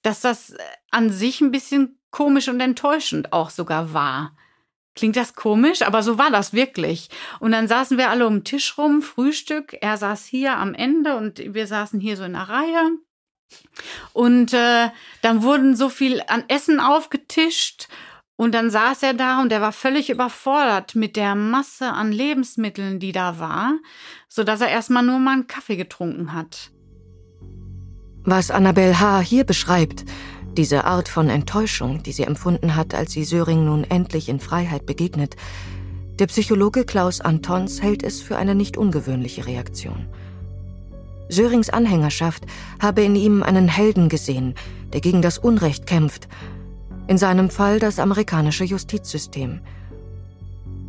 dass 0.04 0.22
das 0.22 0.56
an 0.92 1.10
sich 1.10 1.42
ein 1.42 1.50
bisschen 1.50 1.98
komisch 2.12 2.48
und 2.48 2.60
enttäuschend 2.60 3.34
auch 3.34 3.50
sogar 3.50 3.92
war. 3.92 4.36
Klingt 4.96 5.16
das 5.16 5.34
komisch, 5.34 5.82
aber 5.82 6.04
so 6.04 6.18
war 6.18 6.30
das 6.30 6.54
wirklich. 6.54 7.10
Und 7.40 7.52
dann 7.52 7.68
saßen 7.68 7.98
wir 7.98 8.10
alle 8.10 8.28
um 8.28 8.38
den 8.40 8.44
Tisch 8.44 8.78
rum, 8.78 9.02
Frühstück. 9.02 9.76
Er 9.82 9.98
saß 9.98 10.26
hier 10.26 10.58
am 10.58 10.74
Ende 10.74 11.18
und 11.18 11.40
wir 11.54 11.66
saßen 11.66 12.00
hier 12.00 12.16
so 12.16 12.24
in 12.24 12.34
der 12.34 12.50
Reihe. 12.50 12.92
Und 14.14 14.54
äh, 14.54 14.90
dann 15.22 15.44
wurden 15.44 15.76
so 15.76 15.90
viel 15.90 16.22
an 16.28 16.44
Essen 16.48 16.80
aufgetischt 16.80 17.88
und 18.36 18.54
dann 18.54 18.70
saß 18.70 19.04
er 19.04 19.14
da 19.14 19.42
und 19.42 19.52
er 19.52 19.62
war 19.62 19.72
völlig 19.72 20.10
überfordert 20.10 20.96
mit 20.96 21.16
der 21.16 21.36
Masse 21.36 21.92
an 21.92 22.12
Lebensmitteln, 22.12 23.00
die 23.00 23.12
da 23.12 23.40
war, 23.40 23.74
so 24.28 24.44
dass 24.44 24.62
er 24.62 24.70
erstmal 24.70 25.04
nur 25.04 25.20
mal 25.20 25.34
einen 25.34 25.48
Kaffee 25.48 25.76
getrunken 25.76 26.34
hat. 26.34 26.72
Was 28.26 28.52
Annabelle 28.52 29.00
H. 29.00 29.20
hier 29.20 29.44
beschreibt, 29.44 30.06
diese 30.58 30.86
Art 30.86 31.10
von 31.10 31.30
Enttäuschung, 31.30 32.04
die 32.04 32.12
sie 32.12 32.24
empfunden 32.24 32.76
hat, 32.76 32.94
als 32.94 33.12
sie 33.12 33.24
Söring 33.24 33.66
nun 33.66 33.84
endlich 33.84 34.30
in 34.30 34.40
Freiheit 34.40 34.86
begegnet, 34.86 35.36
der 36.20 36.28
Psychologe 36.28 36.86
Klaus 36.86 37.22
Antons 37.22 37.82
hält 37.82 38.04
es 38.04 38.22
für 38.22 38.38
eine 38.38 38.54
nicht 38.54 38.78
ungewöhnliche 38.78 39.48
Reaktion. 39.48 40.06
Sörings 41.30 41.72
Anhängerschaft 41.72 42.46
habe 42.80 43.04
in 43.04 43.16
ihm 43.16 43.42
einen 43.42 43.68
Helden 43.68 44.10
gesehen, 44.10 44.54
der 44.94 45.02
gegen 45.02 45.24
das 45.24 45.40
Unrecht 45.40 45.88
kämpft, 45.88 46.28
in 47.08 47.18
seinem 47.18 47.50
Fall 47.50 47.80
das 47.80 47.98
amerikanische 47.98 48.64
Justizsystem. 48.64 49.62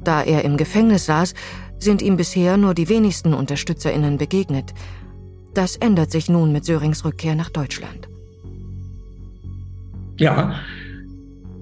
Da 0.03 0.23
er 0.23 0.45
im 0.45 0.59
Gefängnis 0.59 1.07
saß, 1.07 1.33
sind 1.79 2.03
ihm 2.03 2.17
bisher 2.17 2.57
nur 2.59 2.75
die 2.75 2.89
wenigsten 2.91 3.33
Unterstützerinnen 3.33 4.19
begegnet. 4.19 4.75
Das 5.55 5.77
ändert 5.77 6.11
sich 6.11 6.29
nun 6.29 6.53
mit 6.53 6.67
Sörings 6.67 7.05
Rückkehr 7.05 7.35
nach 7.35 7.49
Deutschland. 7.49 8.09
Ja, 10.19 10.55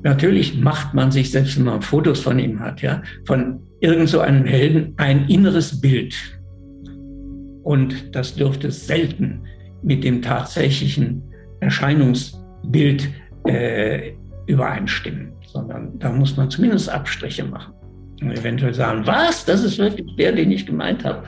natürlich 0.02 0.58
macht 0.58 0.94
man 0.94 1.10
sich, 1.10 1.30
selbst 1.30 1.56
wenn 1.56 1.64
man 1.64 1.82
Fotos 1.82 2.20
von 2.20 2.38
ihm 2.38 2.60
hat, 2.60 2.82
ja, 2.82 3.02
von 3.24 3.60
irgend 3.80 4.08
so 4.08 4.20
einem 4.20 4.44
Helden 4.44 4.94
ein 4.96 5.28
inneres 5.28 5.80
Bild. 5.80 6.14
Und 7.62 8.14
das 8.14 8.34
dürfte 8.34 8.70
selten 8.70 9.42
mit 9.82 10.04
dem 10.04 10.22
tatsächlichen 10.22 11.22
Erscheinungsbild 11.60 13.08
äh, 13.46 14.12
übereinstimmen, 14.46 15.32
sondern 15.46 15.98
da 15.98 16.12
muss 16.12 16.36
man 16.36 16.50
zumindest 16.50 16.88
Abstriche 16.88 17.44
machen. 17.44 17.74
Und 18.20 18.32
eventuell 18.32 18.74
sagen, 18.74 19.06
was, 19.06 19.44
das 19.44 19.64
ist 19.64 19.78
wirklich 19.78 20.14
der, 20.16 20.32
den 20.32 20.50
ich 20.50 20.66
gemeint 20.66 21.04
habe. 21.04 21.24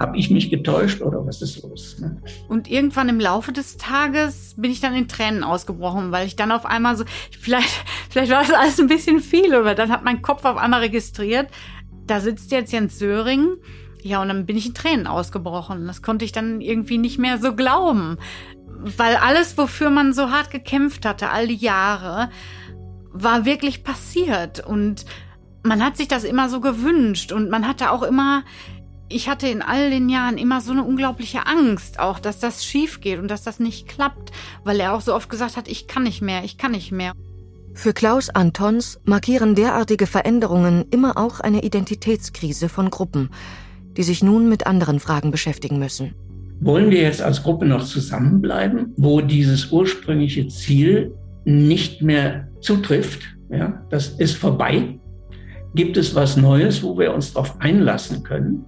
Habe 0.00 0.16
ich 0.18 0.30
mich 0.30 0.50
getäuscht 0.50 1.02
oder 1.02 1.24
was 1.26 1.40
ist 1.40 1.62
los? 1.62 1.96
Ne? 2.00 2.20
Und 2.48 2.68
irgendwann 2.68 3.08
im 3.08 3.20
Laufe 3.20 3.52
des 3.52 3.76
Tages 3.76 4.54
bin 4.56 4.70
ich 4.70 4.80
dann 4.80 4.94
in 4.94 5.08
Tränen 5.08 5.44
ausgebrochen, 5.44 6.10
weil 6.10 6.26
ich 6.26 6.36
dann 6.36 6.50
auf 6.52 6.66
einmal 6.66 6.96
so, 6.96 7.04
vielleicht, 7.38 7.84
vielleicht 8.10 8.32
war 8.32 8.42
das 8.42 8.52
alles 8.52 8.80
ein 8.80 8.88
bisschen 8.88 9.20
viel, 9.20 9.54
oder 9.54 9.74
dann 9.74 9.90
hat 9.90 10.04
mein 10.04 10.22
Kopf 10.22 10.44
auf 10.44 10.56
einmal 10.56 10.80
registriert, 10.80 11.48
da 12.06 12.20
sitzt 12.20 12.50
jetzt 12.50 12.72
Jens 12.72 12.98
Söring. 12.98 13.56
Ja, 14.02 14.20
und 14.20 14.28
dann 14.28 14.44
bin 14.44 14.56
ich 14.56 14.66
in 14.66 14.74
Tränen 14.74 15.06
ausgebrochen. 15.06 15.86
Das 15.86 16.02
konnte 16.02 16.26
ich 16.26 16.32
dann 16.32 16.60
irgendwie 16.60 16.98
nicht 16.98 17.18
mehr 17.18 17.38
so 17.38 17.54
glauben. 17.54 18.18
Weil 18.66 19.16
alles, 19.16 19.56
wofür 19.56 19.88
man 19.88 20.12
so 20.12 20.30
hart 20.30 20.50
gekämpft 20.50 21.06
hatte, 21.06 21.30
all 21.30 21.48
die 21.48 21.56
Jahre, 21.56 22.28
war 23.10 23.46
wirklich 23.46 23.82
passiert. 23.82 24.60
Und 24.60 25.06
man 25.62 25.82
hat 25.82 25.96
sich 25.96 26.06
das 26.06 26.24
immer 26.24 26.50
so 26.50 26.60
gewünscht. 26.60 27.32
Und 27.32 27.48
man 27.48 27.66
hatte 27.66 27.90
auch 27.90 28.02
immer 28.02 28.44
ich 29.08 29.28
hatte 29.28 29.48
in 29.48 29.62
all 29.62 29.90
den 29.90 30.08
Jahren 30.08 30.38
immer 30.38 30.60
so 30.60 30.72
eine 30.72 30.84
unglaubliche 30.84 31.46
Angst, 31.46 31.98
auch 31.98 32.18
dass 32.18 32.40
das 32.40 32.64
schief 32.64 33.00
geht 33.00 33.18
und 33.18 33.30
dass 33.30 33.42
das 33.42 33.60
nicht 33.60 33.88
klappt, 33.88 34.32
weil 34.64 34.80
er 34.80 34.94
auch 34.94 35.00
so 35.00 35.14
oft 35.14 35.28
gesagt 35.28 35.56
hat, 35.56 35.68
ich 35.68 35.86
kann 35.86 36.04
nicht 36.04 36.22
mehr, 36.22 36.44
ich 36.44 36.58
kann 36.58 36.72
nicht 36.72 36.92
mehr. 36.92 37.12
Für 37.74 37.92
Klaus 37.92 38.30
Antons 38.30 39.00
markieren 39.04 39.54
derartige 39.54 40.06
Veränderungen 40.06 40.84
immer 40.90 41.16
auch 41.16 41.40
eine 41.40 41.64
Identitätskrise 41.64 42.68
von 42.68 42.88
Gruppen, 42.88 43.30
die 43.96 44.04
sich 44.04 44.22
nun 44.22 44.48
mit 44.48 44.66
anderen 44.66 45.00
Fragen 45.00 45.30
beschäftigen 45.30 45.78
müssen. 45.78 46.14
Wollen 46.60 46.90
wir 46.90 47.02
jetzt 47.02 47.20
als 47.20 47.42
Gruppe 47.42 47.66
noch 47.66 47.84
zusammenbleiben, 47.84 48.94
wo 48.96 49.20
dieses 49.20 49.72
ursprüngliche 49.72 50.46
Ziel 50.48 51.14
nicht 51.44 52.00
mehr 52.00 52.48
zutrifft? 52.60 53.22
Ja, 53.50 53.82
das 53.90 54.08
ist 54.08 54.36
vorbei. 54.36 54.98
Gibt 55.74 55.96
es 55.96 56.14
was 56.14 56.36
Neues, 56.36 56.82
wo 56.82 56.96
wir 56.96 57.12
uns 57.12 57.32
darauf 57.32 57.60
einlassen 57.60 58.22
können? 58.22 58.64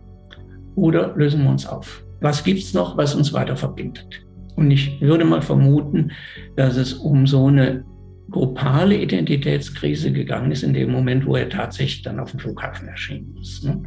Oder 0.76 1.16
lösen 1.16 1.42
wir 1.42 1.50
uns 1.50 1.66
auf? 1.66 2.04
Was 2.20 2.44
gibt 2.44 2.60
es 2.60 2.74
noch, 2.74 2.96
was 2.96 3.14
uns 3.14 3.32
weiter 3.32 3.56
verbindet? 3.56 4.24
Und 4.54 4.70
ich 4.70 5.00
würde 5.00 5.24
mal 5.24 5.42
vermuten, 5.42 6.12
dass 6.54 6.76
es 6.76 6.94
um 6.94 7.26
so 7.26 7.46
eine 7.46 7.84
gruppale 8.30 8.96
Identitätskrise 8.96 10.12
gegangen 10.12 10.50
ist 10.50 10.62
in 10.62 10.72
dem 10.72 10.90
Moment, 10.90 11.26
wo 11.26 11.36
er 11.36 11.48
tatsächlich 11.48 12.02
dann 12.02 12.20
auf 12.20 12.30
dem 12.30 12.40
Flughafen 12.40 12.88
erschienen 12.88 13.36
ist. 13.40 13.64
Ne? 13.64 13.82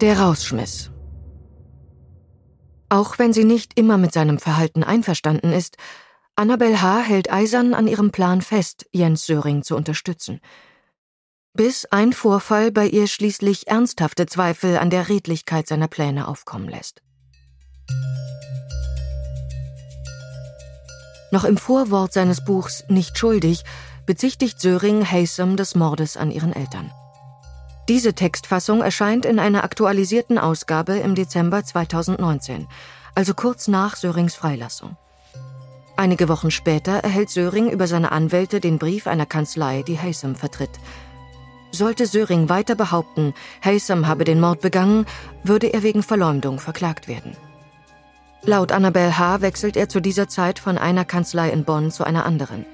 Der 0.00 0.18
Rausschmiss. 0.18 0.90
Auch 2.88 3.18
wenn 3.18 3.32
sie 3.32 3.44
nicht 3.44 3.78
immer 3.78 3.98
mit 3.98 4.12
seinem 4.12 4.38
Verhalten 4.38 4.82
einverstanden 4.82 5.52
ist, 5.52 5.76
Annabel 6.40 6.80
H. 6.80 7.02
hält 7.02 7.30
eisern 7.30 7.74
an 7.74 7.86
ihrem 7.86 8.12
Plan 8.12 8.40
fest, 8.40 8.86
Jens 8.92 9.26
Söring 9.26 9.62
zu 9.62 9.76
unterstützen. 9.76 10.40
Bis 11.52 11.84
ein 11.84 12.14
Vorfall 12.14 12.72
bei 12.72 12.86
ihr 12.86 13.08
schließlich 13.08 13.68
ernsthafte 13.68 14.24
Zweifel 14.24 14.78
an 14.78 14.88
der 14.88 15.10
Redlichkeit 15.10 15.68
seiner 15.68 15.86
Pläne 15.86 16.26
aufkommen 16.26 16.66
lässt. 16.66 17.02
Noch 21.30 21.44
im 21.44 21.58
Vorwort 21.58 22.14
seines 22.14 22.42
Buchs 22.42 22.84
Nicht 22.88 23.18
schuldig 23.18 23.62
bezichtigt 24.06 24.62
Söring 24.62 25.04
Haysom 25.04 25.58
des 25.58 25.74
Mordes 25.74 26.16
an 26.16 26.30
ihren 26.30 26.54
Eltern. 26.54 26.90
Diese 27.86 28.14
Textfassung 28.14 28.80
erscheint 28.80 29.26
in 29.26 29.38
einer 29.38 29.62
aktualisierten 29.62 30.38
Ausgabe 30.38 30.94
im 31.00 31.14
Dezember 31.14 31.62
2019, 31.64 32.66
also 33.14 33.34
kurz 33.34 33.68
nach 33.68 33.94
Sörings 33.94 34.34
Freilassung. 34.34 34.96
Einige 36.00 36.30
Wochen 36.30 36.50
später 36.50 36.92
erhält 36.92 37.28
Söring 37.28 37.68
über 37.68 37.86
seine 37.86 38.10
Anwälte 38.10 38.58
den 38.58 38.78
Brief 38.78 39.06
einer 39.06 39.26
Kanzlei, 39.26 39.82
die 39.82 39.98
Haysom 39.98 40.34
vertritt. 40.34 40.70
Sollte 41.72 42.06
Söring 42.06 42.48
weiter 42.48 42.74
behaupten, 42.74 43.34
Haysom 43.62 44.06
habe 44.06 44.24
den 44.24 44.40
Mord 44.40 44.62
begangen, 44.62 45.04
würde 45.44 45.66
er 45.66 45.82
wegen 45.82 46.02
Verleumdung 46.02 46.58
verklagt 46.58 47.06
werden. 47.06 47.36
Laut 48.40 48.72
Annabel 48.72 49.18
H. 49.18 49.42
wechselt 49.42 49.76
er 49.76 49.90
zu 49.90 50.00
dieser 50.00 50.26
Zeit 50.26 50.58
von 50.58 50.78
einer 50.78 51.04
Kanzlei 51.04 51.50
in 51.50 51.64
Bonn 51.64 51.90
zu 51.90 52.02
einer 52.02 52.24
anderen. 52.24 52.64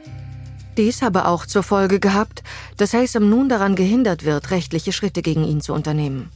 Dies 0.76 1.02
habe 1.02 1.26
auch 1.26 1.46
zur 1.46 1.64
Folge 1.64 1.98
gehabt, 1.98 2.44
dass 2.76 2.94
Haysom 2.94 3.28
nun 3.28 3.48
daran 3.48 3.74
gehindert 3.74 4.24
wird, 4.24 4.52
rechtliche 4.52 4.92
Schritte 4.92 5.22
gegen 5.22 5.42
ihn 5.42 5.60
zu 5.60 5.72
unternehmen. 5.72 6.30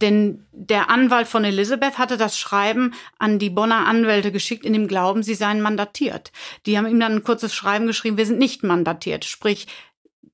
Denn 0.00 0.46
der 0.52 0.88
Anwalt 0.88 1.28
von 1.28 1.44
Elizabeth 1.44 1.98
hatte 1.98 2.16
das 2.16 2.38
Schreiben 2.38 2.94
an 3.18 3.38
die 3.38 3.50
Bonner 3.50 3.86
Anwälte 3.86 4.32
geschickt, 4.32 4.64
in 4.64 4.72
dem 4.72 4.88
Glauben, 4.88 5.22
sie 5.22 5.34
seien 5.34 5.60
mandatiert. 5.60 6.32
Die 6.66 6.78
haben 6.78 6.86
ihm 6.86 7.00
dann 7.00 7.12
ein 7.12 7.24
kurzes 7.24 7.54
Schreiben 7.54 7.86
geschrieben, 7.86 8.16
wir 8.16 8.26
sind 8.26 8.38
nicht 8.38 8.62
mandatiert. 8.62 9.24
Sprich, 9.24 9.66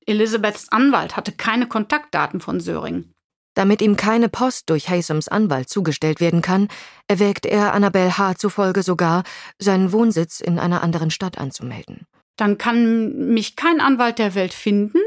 Elizabeths 0.05 0.69
Anwalt 0.69 1.17
hatte 1.17 1.33
keine 1.33 1.67
Kontaktdaten 1.67 2.39
von 2.39 2.59
Söring. 2.61 3.13
Damit 3.55 3.81
ihm 3.81 3.97
keine 3.97 4.29
Post 4.29 4.69
durch 4.69 4.87
Haysoms 4.87 5.27
Anwalt 5.27 5.67
zugestellt 5.67 6.21
werden 6.21 6.43
kann, 6.43 6.67
erwägt 7.07 7.45
er 7.45 7.73
Annabel 7.73 8.17
H. 8.17 8.35
zufolge 8.35 8.83
sogar, 8.83 9.23
seinen 9.57 9.91
Wohnsitz 9.91 10.39
in 10.39 10.59
einer 10.59 10.83
anderen 10.83 11.09
Stadt 11.09 11.39
anzumelden. 11.39 12.05
Dann 12.35 12.59
kann 12.59 13.33
mich 13.33 13.55
kein 13.55 13.81
Anwalt 13.81 14.19
der 14.19 14.35
Welt 14.35 14.53
finden 14.53 14.99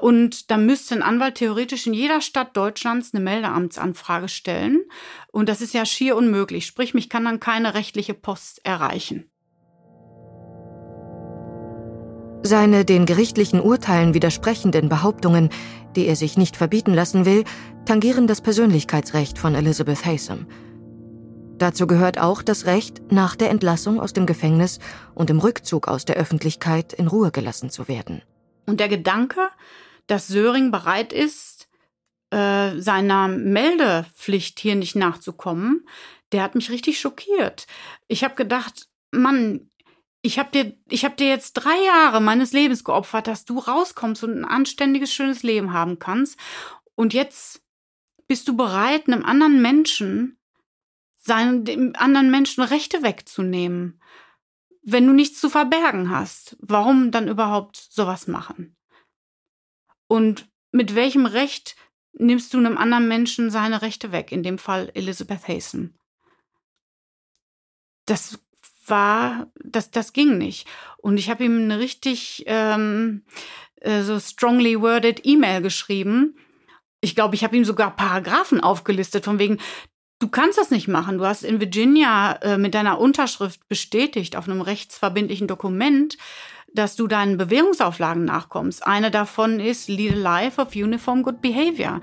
und 0.00 0.50
da 0.50 0.56
müsste 0.56 0.94
ein 0.94 1.02
Anwalt 1.02 1.34
theoretisch 1.34 1.86
in 1.86 1.92
jeder 1.94 2.20
Stadt 2.20 2.56
Deutschlands 2.56 3.12
eine 3.12 3.22
Meldeamtsanfrage 3.22 4.28
stellen. 4.28 4.82
Und 5.32 5.48
das 5.48 5.60
ist 5.60 5.74
ja 5.74 5.84
schier 5.84 6.16
unmöglich. 6.16 6.66
Sprich, 6.66 6.94
mich 6.94 7.10
kann 7.10 7.24
dann 7.24 7.40
keine 7.40 7.74
rechtliche 7.74 8.14
Post 8.14 8.64
erreichen. 8.64 9.30
Seine 12.42 12.86
den 12.86 13.04
gerichtlichen 13.04 13.60
Urteilen 13.60 14.14
widersprechenden 14.14 14.88
Behauptungen, 14.88 15.50
die 15.94 16.06
er 16.06 16.16
sich 16.16 16.38
nicht 16.38 16.56
verbieten 16.56 16.94
lassen 16.94 17.26
will, 17.26 17.44
tangieren 17.84 18.26
das 18.26 18.40
Persönlichkeitsrecht 18.40 19.38
von 19.38 19.54
Elizabeth 19.54 20.06
Haysom. 20.06 20.46
Dazu 21.58 21.86
gehört 21.86 22.18
auch 22.18 22.40
das 22.40 22.64
Recht, 22.64 23.12
nach 23.12 23.36
der 23.36 23.50
Entlassung 23.50 24.00
aus 24.00 24.14
dem 24.14 24.24
Gefängnis 24.24 24.78
und 25.14 25.28
dem 25.28 25.38
Rückzug 25.38 25.86
aus 25.86 26.06
der 26.06 26.16
Öffentlichkeit 26.16 26.94
in 26.94 27.08
Ruhe 27.08 27.30
gelassen 27.30 27.68
zu 27.68 27.86
werden. 27.88 28.22
Und 28.70 28.78
der 28.78 28.88
Gedanke, 28.88 29.50
dass 30.06 30.28
Söring 30.28 30.70
bereit 30.70 31.12
ist, 31.12 31.68
äh, 32.30 32.78
seiner 32.78 33.26
Meldepflicht 33.26 34.60
hier 34.60 34.76
nicht 34.76 34.94
nachzukommen, 34.94 35.88
der 36.30 36.44
hat 36.44 36.54
mich 36.54 36.70
richtig 36.70 37.00
schockiert. 37.00 37.66
Ich 38.06 38.22
habe 38.22 38.36
gedacht, 38.36 38.88
Mann, 39.10 39.72
ich 40.22 40.38
habe 40.38 40.52
dir, 40.52 40.76
ich 40.88 41.04
habe 41.04 41.16
dir 41.16 41.26
jetzt 41.26 41.54
drei 41.54 41.84
Jahre 41.84 42.20
meines 42.20 42.52
Lebens 42.52 42.84
geopfert, 42.84 43.26
dass 43.26 43.44
du 43.44 43.58
rauskommst 43.58 44.22
und 44.22 44.38
ein 44.38 44.44
anständiges, 44.44 45.12
schönes 45.12 45.42
Leben 45.42 45.72
haben 45.72 45.98
kannst. 45.98 46.38
Und 46.94 47.12
jetzt 47.12 47.64
bist 48.28 48.46
du 48.46 48.56
bereit, 48.56 49.08
einem 49.08 49.24
anderen 49.24 49.60
Menschen, 49.60 50.38
seinen, 51.16 51.64
dem 51.64 51.94
anderen 51.96 52.30
Menschen 52.30 52.62
Rechte 52.62 53.02
wegzunehmen 53.02 54.00
wenn 54.82 55.06
du 55.06 55.12
nichts 55.12 55.40
zu 55.40 55.50
verbergen 55.50 56.10
hast, 56.10 56.56
warum 56.60 57.10
dann 57.10 57.28
überhaupt 57.28 57.76
sowas 57.76 58.26
machen? 58.26 58.76
Und 60.06 60.48
mit 60.72 60.94
welchem 60.94 61.26
Recht 61.26 61.76
nimmst 62.12 62.52
du 62.52 62.58
einem 62.58 62.76
anderen 62.76 63.08
Menschen 63.08 63.50
seine 63.50 63.82
Rechte 63.82 64.12
weg, 64.12 64.32
in 64.32 64.42
dem 64.42 64.58
Fall 64.58 64.90
Elizabeth 64.94 65.48
Hasten. 65.48 65.94
Das 68.06 68.40
war, 68.86 69.50
das, 69.62 69.90
das 69.90 70.12
ging 70.12 70.38
nicht. 70.38 70.66
Und 70.98 71.16
ich 71.16 71.30
habe 71.30 71.44
ihm 71.44 71.62
eine 71.62 71.78
richtig 71.78 72.44
ähm, 72.46 73.24
äh, 73.76 74.02
so 74.02 74.18
strongly 74.18 74.80
worded 74.80 75.20
E-Mail 75.24 75.62
geschrieben. 75.62 76.36
Ich 77.00 77.14
glaube, 77.14 77.34
ich 77.34 77.44
habe 77.44 77.56
ihm 77.56 77.64
sogar 77.64 77.94
Paragraphen 77.94 78.60
aufgelistet, 78.60 79.24
von 79.24 79.38
wegen, 79.38 79.58
du 80.20 80.28
kannst 80.28 80.58
das 80.58 80.70
nicht 80.70 80.86
machen. 80.86 81.18
Du 81.18 81.26
hast 81.26 81.42
in 81.42 81.58
Virginia 81.58 82.32
äh, 82.42 82.58
mit 82.58 82.74
deiner 82.74 83.00
Unterschrift 83.00 83.66
bestätigt 83.68 84.36
auf 84.36 84.48
einem 84.48 84.60
rechtsverbindlichen 84.60 85.48
Dokument, 85.48 86.16
dass 86.72 86.94
du 86.94 87.08
deinen 87.08 87.36
Bewährungsauflagen 87.36 88.24
nachkommst. 88.24 88.86
Eine 88.86 89.10
davon 89.10 89.58
ist 89.58 89.88
Lead 89.88 90.12
a 90.12 90.16
Life 90.16 90.60
of 90.60 90.76
Uniform 90.76 91.24
Good 91.24 91.40
Behavior. 91.40 92.00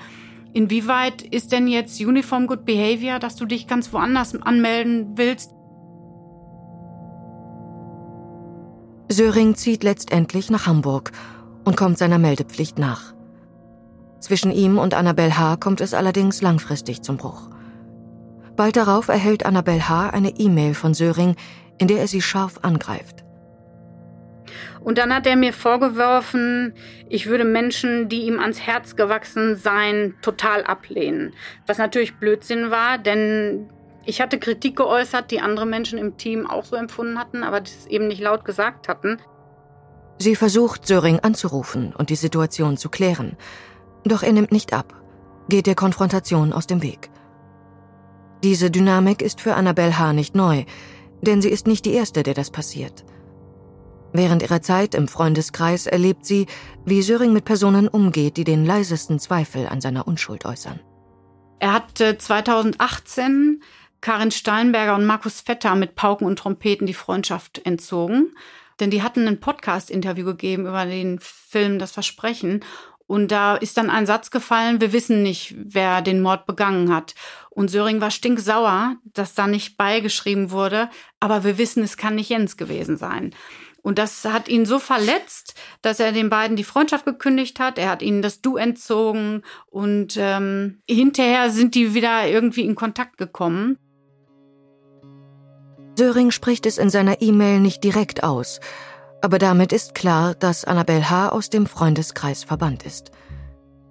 Inwieweit 0.51 1.21
ist 1.21 1.51
denn 1.51 1.67
jetzt 1.67 2.01
Uniform 2.01 2.47
Good 2.47 2.65
Behavior, 2.65 3.19
dass 3.19 3.35
du 3.35 3.45
dich 3.45 3.67
ganz 3.67 3.93
woanders 3.93 4.35
anmelden 4.41 5.13
willst? 5.15 5.51
Söring 9.09 9.55
zieht 9.55 9.83
letztendlich 9.83 10.49
nach 10.49 10.67
Hamburg 10.67 11.11
und 11.63 11.77
kommt 11.77 11.97
seiner 11.97 12.17
Meldepflicht 12.17 12.77
nach. 12.77 13.13
Zwischen 14.19 14.51
ihm 14.51 14.79
und 14.79 14.95
Annabel 14.95 15.37
H. 15.37 15.57
kommt 15.57 15.79
es 15.79 15.93
allerdings 15.93 16.41
langfristig 16.41 17.03
zum 17.03 17.17
Bruch. 17.17 17.49
Bald 18.57 18.75
darauf 18.75 19.07
erhält 19.07 19.45
Annabel 19.45 19.87
H. 19.87 20.09
eine 20.09 20.31
E-Mail 20.31 20.73
von 20.73 20.95
Söring, 20.95 21.35
in 21.77 21.87
der 21.87 21.99
er 21.99 22.07
sie 22.07 22.23
scharf 22.23 22.59
angreift. 22.63 23.23
Und 24.83 24.97
dann 24.97 25.13
hat 25.13 25.27
er 25.27 25.35
mir 25.35 25.53
vorgeworfen, 25.53 26.73
ich 27.07 27.27
würde 27.27 27.45
Menschen, 27.45 28.09
die 28.09 28.21
ihm 28.21 28.39
ans 28.39 28.59
Herz 28.59 28.95
gewachsen 28.95 29.55
seien, 29.55 30.15
total 30.23 30.63
ablehnen. 30.63 31.33
Was 31.67 31.77
natürlich 31.77 32.15
Blödsinn 32.15 32.71
war, 32.71 32.97
denn 32.97 33.69
ich 34.05 34.21
hatte 34.21 34.39
Kritik 34.39 34.77
geäußert, 34.77 35.29
die 35.29 35.39
andere 35.39 35.67
Menschen 35.67 35.99
im 35.99 36.17
Team 36.17 36.47
auch 36.47 36.63
so 36.63 36.77
empfunden 36.77 37.19
hatten, 37.19 37.43
aber 37.43 37.59
das 37.59 37.85
eben 37.87 38.07
nicht 38.07 38.21
laut 38.21 38.43
gesagt 38.43 38.87
hatten. 38.87 39.19
Sie 40.17 40.35
versucht, 40.35 40.87
Söring 40.87 41.19
anzurufen 41.19 41.93
und 41.95 42.09
die 42.09 42.15
Situation 42.15 42.77
zu 42.77 42.89
klären. 42.89 43.37
Doch 44.03 44.23
er 44.23 44.31
nimmt 44.31 44.51
nicht 44.51 44.73
ab, 44.73 44.95
geht 45.47 45.67
der 45.67 45.75
Konfrontation 45.75 46.53
aus 46.53 46.65
dem 46.65 46.81
Weg. 46.81 47.11
Diese 48.43 48.69
Dynamik 48.69 49.21
ist 49.21 49.41
für 49.41 49.55
Annabelle 49.55 49.97
H. 49.97 50.13
nicht 50.13 50.35
neu, 50.35 50.65
denn 51.21 51.41
sie 51.41 51.49
ist 51.49 51.67
nicht 51.67 51.85
die 51.85 51.93
Erste, 51.93 52.23
der 52.23 52.33
das 52.33 52.51
passiert. 52.51 53.03
Während 54.13 54.41
ihrer 54.41 54.61
Zeit 54.61 54.95
im 54.95 55.07
Freundeskreis 55.07 55.85
erlebt 55.85 56.25
sie, 56.25 56.45
wie 56.85 57.01
Söring 57.01 57.33
mit 57.33 57.45
Personen 57.45 57.87
umgeht, 57.87 58.37
die 58.37 58.43
den 58.43 58.65
leisesten 58.65 59.19
Zweifel 59.19 59.67
an 59.67 59.81
seiner 59.81 60.07
Unschuld 60.07 60.45
äußern. 60.45 60.79
Er 61.59 61.73
hat 61.73 61.97
2018 61.97 63.61
Karin 64.01 64.31
Steinberger 64.31 64.95
und 64.95 65.05
Markus 65.05 65.41
Vetter 65.41 65.75
mit 65.75 65.95
Pauken 65.95 66.27
und 66.27 66.39
Trompeten 66.39 66.87
die 66.87 66.93
Freundschaft 66.93 67.65
entzogen. 67.65 68.35
Denn 68.79 68.91
die 68.91 69.01
hatten 69.01 69.27
ein 69.27 69.39
Podcast-Interview 69.39 70.25
gegeben 70.25 70.67
über 70.67 70.85
den 70.85 71.19
Film 71.19 71.79
Das 71.79 71.91
Versprechen. 71.91 72.63
Und 73.07 73.31
da 73.31 73.55
ist 73.55 73.77
dann 73.77 73.89
ein 73.89 74.05
Satz 74.05 74.31
gefallen, 74.31 74.81
wir 74.81 74.91
wissen 74.91 75.23
nicht, 75.23 75.55
wer 75.57 76.01
den 76.01 76.21
Mord 76.21 76.45
begangen 76.45 76.93
hat. 76.93 77.15
Und 77.49 77.71
Söring 77.71 78.01
war 78.01 78.11
stinksauer, 78.11 78.97
dass 79.05 79.33
da 79.33 79.47
nicht 79.47 79.77
beigeschrieben 79.77 80.51
wurde, 80.51 80.89
aber 81.19 81.43
wir 81.45 81.57
wissen, 81.57 81.83
es 81.83 81.97
kann 81.97 82.15
nicht 82.15 82.29
Jens 82.29 82.57
gewesen 82.57 82.97
sein. 82.97 83.33
Und 83.81 83.97
das 83.97 84.25
hat 84.25 84.49
ihn 84.49 84.65
so 84.65 84.79
verletzt, 84.79 85.55
dass 85.81 86.01
er 86.01 86.11
den 86.11 86.29
beiden 86.29 86.57
die 86.57 86.65
Freundschaft 86.65 87.05
gekündigt 87.05 87.61
hat. 87.61 87.77
Er 87.77 87.89
hat 87.89 88.01
ihnen 88.01 88.21
das 88.21 88.41
Du 88.41 88.57
entzogen 88.57 89.43
und 89.67 90.17
ähm, 90.17 90.81
hinterher 90.89 91.49
sind 91.49 91.73
die 91.73 91.93
wieder 91.93 92.27
irgendwie 92.27 92.65
in 92.65 92.75
Kontakt 92.75 93.17
gekommen. 93.17 93.77
Söring 95.97 96.31
spricht 96.31 96.65
es 96.65 96.77
in 96.77 96.89
seiner 96.89 97.21
E-Mail 97.21 97.61
nicht 97.61 97.81
direkt 97.83 98.23
aus, 98.23 98.59
aber 99.27 99.39
damit 99.39 99.73
ist 99.73 99.93
klar, 99.93 100.35
dass 100.35 100.63
Annabel 100.63 101.09
H. 101.09 101.27
aus 101.27 101.49
dem 101.49 101.65
Freundeskreis 101.65 102.45
verbannt 102.45 102.85
ist. 102.85 103.11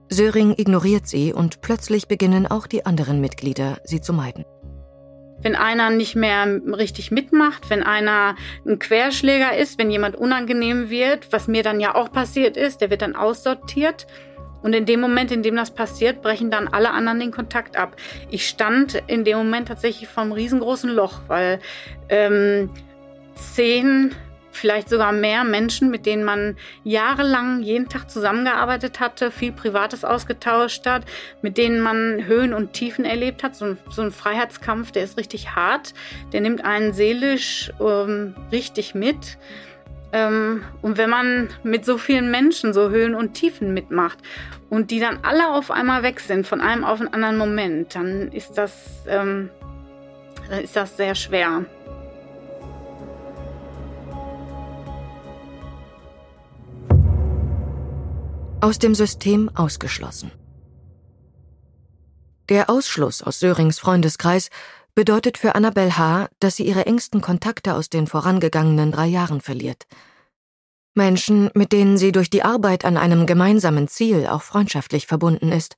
Söring 0.09 0.55
ignoriert 0.57 1.07
sie 1.07 1.35
und 1.35 1.61
plötzlich 1.61 2.09
beginnen 2.09 2.47
auch 2.47 2.67
die 2.67 2.87
anderen 2.87 3.21
Mitglieder, 3.21 3.77
sie 3.85 4.01
zu 4.01 4.15
meiden. 4.15 4.47
Wenn 5.43 5.55
einer 5.55 5.91
nicht 5.91 6.17
mehr 6.17 6.47
richtig 6.47 7.11
mitmacht, 7.11 7.69
wenn 7.69 7.83
einer 7.83 8.37
ein 8.67 8.79
Querschläger 8.79 9.55
ist, 9.55 9.79
wenn 9.79 9.91
jemand 9.91 10.17
unangenehm 10.17 10.89
wird, 10.89 11.31
was 11.35 11.49
mir 11.49 11.63
dann 11.63 11.81
ja 11.81 11.95
auch 11.95 12.11
passiert 12.11 12.57
ist, 12.57 12.81
der 12.81 12.89
wird 12.89 13.03
dann 13.03 13.15
aussortiert. 13.15 14.07
Und 14.63 14.73
in 14.73 14.87
dem 14.87 15.03
Moment, 15.03 15.31
in 15.33 15.43
dem 15.43 15.55
das 15.57 15.71
passiert, 15.71 16.23
brechen 16.23 16.51
dann 16.51 16.67
alle 16.67 16.93
anderen 16.93 17.21
den 17.21 17.31
Kontakt 17.31 17.77
ab. 17.77 17.97
Ich 18.31 18.49
stand 18.49 19.03
in 19.07 19.25
dem 19.25 19.37
Moment 19.37 19.69
tatsächlich 19.69 20.09
vor 20.09 20.23
einem 20.23 20.33
riesengroßen 20.33 20.89
Loch, 20.89 21.21
weil 21.29 21.59
ähm, 22.09 22.71
zehn 23.35 24.15
vielleicht 24.57 24.89
sogar 24.89 25.13
mehr 25.13 25.45
Menschen, 25.45 25.91
mit 25.91 26.07
denen 26.07 26.25
man 26.25 26.57
jahrelang 26.85 27.63
jeden 27.63 27.89
Tag 27.89 28.11
zusammengearbeitet 28.11 29.01
hatte, 29.01 29.31
viel 29.31 29.53
Privates 29.53 30.05
ausgetauscht 30.05 30.87
hat, 30.87 31.05
mit 31.43 31.59
denen 31.59 31.81
man 31.81 32.25
Höhen 32.27 32.53
und 32.53 32.73
Tiefen 32.73 33.05
erlebt 33.05 33.43
hat. 33.43 33.55
So 33.55 33.67
ein, 33.67 33.79
so 33.91 34.03
ein 34.03 34.11
Freiheitskampf, 34.11 34.93
der 34.93 35.05
ist 35.05 35.19
richtig 35.19 35.55
hart, 35.55 35.95
der 36.33 36.41
nimmt 36.41 36.65
einen 36.65 36.93
seelisch 36.93 37.73
ähm, 37.81 38.35
richtig 38.51 38.95
mit. 38.95 39.39
Ähm, 40.13 40.63
und 40.83 40.99
wenn 40.99 41.11
man 41.11 41.49
mit 41.63 41.85
so 41.85 41.99
vielen 41.99 42.31
Menschen 42.31 42.73
so 42.73 42.91
Höhen 42.91 43.15
und 43.15 43.35
Tiefen 43.35 43.75
mitmacht 43.75 44.19
und 44.71 44.91
die 44.91 45.01
dann 45.01 45.19
alle 45.23 45.49
auf 45.49 45.71
einmal 45.71 46.03
weg 46.03 46.21
sind 46.21 46.47
von 46.47 46.61
einem 46.61 46.85
auf 46.85 47.01
einen 47.01 47.13
anderen 47.13 47.37
Moment, 47.37 47.95
dann 47.95 48.33
ist 48.33 48.57
das, 48.57 49.05
ähm, 49.09 49.51
dann 50.49 50.61
ist 50.61 50.77
das 50.77 50.97
sehr 50.97 51.15
schwer. 51.15 51.65
Aus 58.61 58.79
dem 58.79 58.95
System 58.95 59.51
ausgeschlossen. 59.55 60.31
Der 62.49 62.71
Ausschluss 62.71 63.23
aus 63.23 63.41
Sörings 63.41 63.79
Freundeskreis 63.79 64.51
bedeutet 64.95 65.37
für 65.37 65.55
Annabel 65.55 65.97
H., 65.99 66.29
dass 66.41 66.57
sie 66.57 66.65
ihre 66.65 66.87
engsten 66.87 67.21
Kontakte 67.21 67.75
aus 67.75 67.91
den 67.91 68.07
vorangegangenen 68.07 68.93
drei 68.93 69.07
Jahren 69.07 69.41
verliert. 69.41 69.87
Menschen, 70.95 71.51
mit 71.55 71.73
denen 71.73 71.99
sie 71.99 72.13
durch 72.13 72.31
die 72.31 72.43
Arbeit 72.43 72.85
an 72.85 72.97
einem 72.97 73.27
gemeinsamen 73.27 73.89
Ziel 73.89 74.27
auch 74.27 74.43
freundschaftlich 74.43 75.07
verbunden 75.07 75.53
ist, 75.53 75.77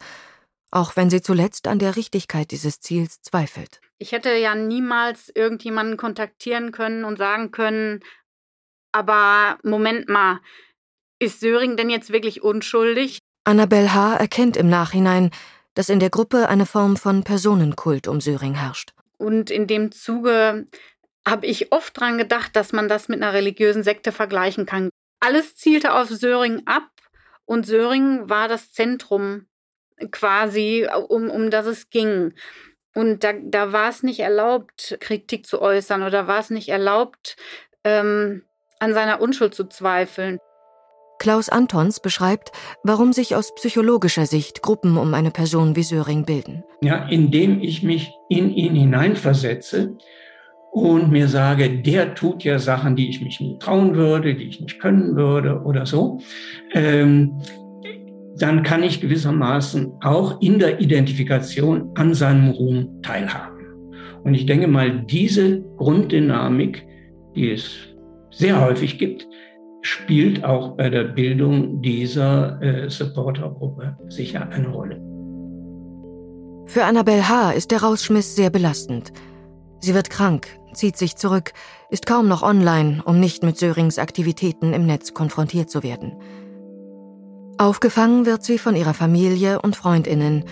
auch 0.71 0.95
wenn 0.95 1.11
sie 1.11 1.23
zuletzt 1.23 1.67
an 1.67 1.81
der 1.81 1.97
Richtigkeit 1.97 2.51
dieses 2.53 2.81
Ziels 2.81 3.21
zweifelt. 3.23 3.81
Ich 3.99 4.13
hätte 4.13 4.33
ja 4.37 4.55
niemals 4.55 5.31
irgendjemanden 5.35 5.97
kontaktieren 5.97 6.71
können 6.71 7.05
und 7.05 7.19
sagen 7.19 7.51
können, 7.51 8.01
aber 8.93 9.59
Moment 9.65 10.09
mal, 10.09 10.41
ist 11.19 11.41
Söring 11.41 11.77
denn 11.77 11.91
jetzt 11.91 12.13
wirklich 12.13 12.43
unschuldig? 12.43 13.19
Annabel 13.45 13.93
H. 13.95 14.17
erkennt 14.17 14.57
im 14.57 14.69
Nachhinein, 14.69 15.31
dass 15.75 15.89
in 15.89 16.01
der 16.01 16.11
Gruppe 16.11 16.49
eine 16.49 16.67
Form 16.67 16.97
von 16.97 17.25
Personenkult 17.25 18.09
um 18.09 18.21
Söring 18.21 18.55
herrscht. 18.55 18.93
Und 19.17 19.51
in 19.51 19.67
dem 19.67 19.93
Zuge 19.93 20.67
habe 21.27 21.47
ich 21.47 21.73
oft 21.73 21.99
dran 21.99 22.19
gedacht, 22.19 22.57
dass 22.57 22.73
man 22.73 22.89
das 22.89 23.09
mit 23.09 23.23
einer 23.23 23.33
religiösen 23.33 23.83
Sekte 23.83 24.13
vergleichen 24.13 24.67
kann. 24.67 24.91
Alles 25.21 25.57
zielte 25.57 25.95
auf 25.95 26.09
Söring 26.09 26.63
ab 26.67 26.91
und 27.45 27.67
Söring 27.67 28.29
war 28.29 28.49
das 28.49 28.73
Zentrum 28.73 29.47
quasi, 30.11 30.89
um, 31.09 31.31
um 31.31 31.51
das 31.51 31.67
es 31.67 31.91
ging. 31.91 32.35
Und 32.95 33.25
da, 33.25 33.33
da 33.33 33.73
war 33.73 33.89
es 33.89 34.03
nicht 34.03 34.21
erlaubt, 34.21 34.97
Kritik 35.01 35.47
zu 35.47 35.61
äußern 35.61 36.03
oder 36.03 36.27
war 36.27 36.41
es 36.41 36.51
nicht 36.51 36.69
erlaubt, 36.69 37.37
ähm, 37.85 38.43
an 38.81 38.95
seiner 38.95 39.21
Unschuld 39.21 39.55
zu 39.55 39.65
zweifeln. 39.65 40.39
Klaus 41.19 41.49
Antons 41.49 42.01
beschreibt, 42.01 42.53
warum 42.83 43.13
sich 43.13 43.35
aus 43.35 43.55
psychologischer 43.55 44.27
Sicht 44.27 44.63
Gruppen 44.63 44.97
um 44.97 45.15
eine 45.15 45.31
Person 45.31 45.77
wie 45.77 45.83
Söring 45.83 46.25
bilden. 46.25 46.65
Ja, 46.81 47.09
indem 47.09 47.61
ich 47.61 47.83
mich 47.83 48.13
in 48.29 48.51
ihn 48.51 48.75
hineinversetze 48.75 49.97
und 50.71 51.11
mir 51.11 51.29
sage, 51.29 51.71
der 51.83 52.15
tut 52.15 52.45
ja 52.45 52.59
Sachen, 52.59 52.95
die 52.95 53.09
ich 53.09 53.21
mich 53.21 53.41
nie 53.41 53.59
trauen 53.59 53.95
würde, 53.95 54.35
die 54.35 54.49
ich 54.49 54.61
nicht 54.61 54.81
können 54.81 55.17
würde 55.17 55.63
oder 55.63 55.87
so, 55.87 56.21
ähm, 56.73 57.41
dann 58.39 58.63
kann 58.63 58.83
ich 58.83 59.01
gewissermaßen 59.01 59.95
auch 60.03 60.41
in 60.41 60.59
der 60.59 60.81
Identifikation 60.81 61.91
an 61.97 62.15
seinem 62.15 62.51
Ruhm 62.51 63.03
teilhaben. 63.03 63.59
Und 64.23 64.35
ich 64.35 64.47
denke 64.47 64.69
mal, 64.69 65.05
diese 65.07 65.63
Grunddynamik, 65.77 66.87
die 67.35 67.51
es 67.51 67.75
sehr 68.31 68.61
häufig 68.61 68.99
gibt, 68.99 69.28
spielt 69.89 70.45
auch 70.45 70.77
bei 70.77 70.91
der 70.91 71.05
Bildung 71.05 71.83
dieser 71.83 72.61
äh, 72.63 72.91
Supportergruppe 72.91 73.97
sicher 74.09 74.49
eine 74.51 74.69
Rolle. 74.69 75.01
Für 76.67 76.85
Annabelle 76.85 77.29
H. 77.29 77.53
ist 77.53 77.71
der 77.71 77.83
Rausschmiss 77.83 78.37
sehr 78.37 78.51
belastend. 78.51 79.13
Sie 79.81 79.95
wird 79.95 80.11
krank, 80.11 80.49
zieht 80.75 80.97
sich 80.97 81.17
zurück, 81.17 81.53
ist 81.89 82.05
kaum 82.05 82.29
noch 82.29 82.43
online, 82.43 83.03
um 83.05 83.19
nicht 83.19 83.43
mit 83.43 83.57
Sörings 83.57 83.99
Aktivitäten 83.99 84.75
im 84.75 84.85
Netz 84.85 85.15
konfrontiert 85.15 85.71
zu 85.71 85.83
werden. 85.83 86.13
Aufgefangen 87.57 88.27
wird 88.27 88.45
sie 88.45 88.59
von 88.59 88.77
ihrer 88.77 88.95
Familie 88.95 89.61
und 89.63 89.75
Freundinnen. 89.75 90.45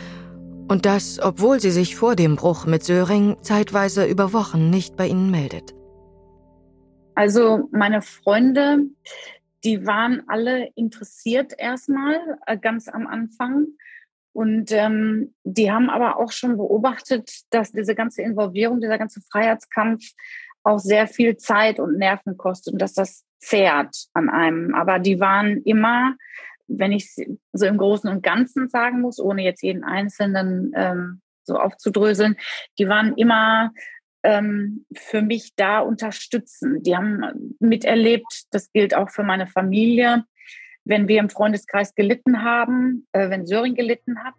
Und 0.68 0.86
das, 0.86 1.20
obwohl 1.22 1.60
sie 1.60 1.70
sich 1.70 1.94
vor 1.94 2.16
dem 2.16 2.34
Bruch 2.34 2.66
mit 2.66 2.82
Söring 2.82 3.36
zeitweise 3.42 4.06
über 4.06 4.32
Wochen 4.32 4.70
nicht 4.70 4.96
bei 4.96 5.06
ihnen 5.06 5.30
meldet. 5.30 5.75
Also 7.16 7.68
meine 7.72 8.02
Freunde, 8.02 8.84
die 9.64 9.86
waren 9.86 10.22
alle 10.28 10.68
interessiert 10.74 11.54
erstmal, 11.56 12.20
äh, 12.46 12.58
ganz 12.58 12.88
am 12.88 13.06
Anfang. 13.06 13.68
Und 14.32 14.70
ähm, 14.70 15.34
die 15.42 15.72
haben 15.72 15.88
aber 15.88 16.18
auch 16.18 16.30
schon 16.30 16.58
beobachtet, 16.58 17.30
dass 17.50 17.72
diese 17.72 17.94
ganze 17.94 18.20
Involvierung, 18.20 18.82
dieser 18.82 18.98
ganze 18.98 19.22
Freiheitskampf 19.32 20.12
auch 20.62 20.78
sehr 20.78 21.06
viel 21.06 21.38
Zeit 21.38 21.80
und 21.80 21.96
Nerven 21.96 22.36
kostet 22.36 22.74
und 22.74 22.82
dass 22.82 22.92
das 22.92 23.24
zehrt 23.38 23.96
an 24.12 24.28
einem. 24.28 24.74
Aber 24.74 24.98
die 24.98 25.18
waren 25.18 25.62
immer, 25.62 26.16
wenn 26.66 26.92
ich 26.92 27.16
so 27.54 27.64
im 27.64 27.78
Großen 27.78 28.10
und 28.10 28.22
Ganzen 28.22 28.68
sagen 28.68 29.00
muss, 29.00 29.18
ohne 29.18 29.42
jetzt 29.42 29.62
jeden 29.62 29.84
Einzelnen 29.84 30.72
ähm, 30.76 31.22
so 31.44 31.58
aufzudröseln, 31.58 32.36
die 32.78 32.88
waren 32.88 33.16
immer 33.16 33.72
ähm, 34.26 34.84
für 34.92 35.22
mich 35.22 35.54
da 35.54 35.78
unterstützen. 35.78 36.82
Die 36.82 36.96
haben 36.96 37.54
miterlebt, 37.60 38.46
das 38.50 38.72
gilt 38.72 38.94
auch 38.94 39.08
für 39.10 39.22
meine 39.22 39.46
Familie, 39.46 40.24
wenn 40.84 41.06
wir 41.06 41.20
im 41.20 41.30
Freundeskreis 41.30 41.94
gelitten 41.94 42.42
haben, 42.42 43.06
äh, 43.12 43.30
wenn 43.30 43.46
Söring 43.46 43.76
gelitten 43.76 44.18
hat. 44.24 44.34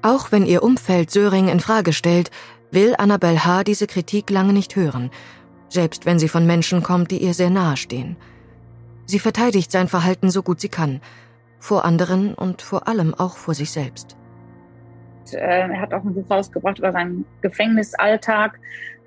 Auch 0.00 0.32
wenn 0.32 0.46
ihr 0.46 0.62
Umfeld 0.62 1.10
Söring 1.10 1.48
in 1.48 1.60
Frage 1.60 1.92
stellt, 1.92 2.30
will 2.70 2.94
Annabel 2.96 3.44
H. 3.44 3.64
diese 3.64 3.86
Kritik 3.86 4.30
lange 4.30 4.54
nicht 4.54 4.74
hören, 4.74 5.10
selbst 5.68 6.06
wenn 6.06 6.18
sie 6.18 6.28
von 6.28 6.46
Menschen 6.46 6.82
kommt, 6.82 7.10
die 7.10 7.18
ihr 7.18 7.34
sehr 7.34 7.50
nahe 7.50 7.76
stehen. 7.76 8.16
Sie 9.04 9.18
verteidigt 9.18 9.70
sein 9.70 9.88
Verhalten 9.88 10.30
so 10.30 10.42
gut 10.42 10.60
sie 10.60 10.68
kann, 10.68 11.00
vor 11.58 11.84
anderen 11.84 12.34
und 12.34 12.62
vor 12.62 12.88
allem 12.88 13.14
auch 13.14 13.36
vor 13.36 13.54
sich 13.54 13.70
selbst. 13.70 14.17
Äh, 15.34 15.38
er 15.38 15.80
hat 15.80 15.94
auch 15.94 16.04
ein 16.04 16.14
Buch 16.14 16.30
rausgebracht 16.30 16.78
über 16.78 16.92
seinen 16.92 17.24
Gefängnisalltag. 17.40 18.58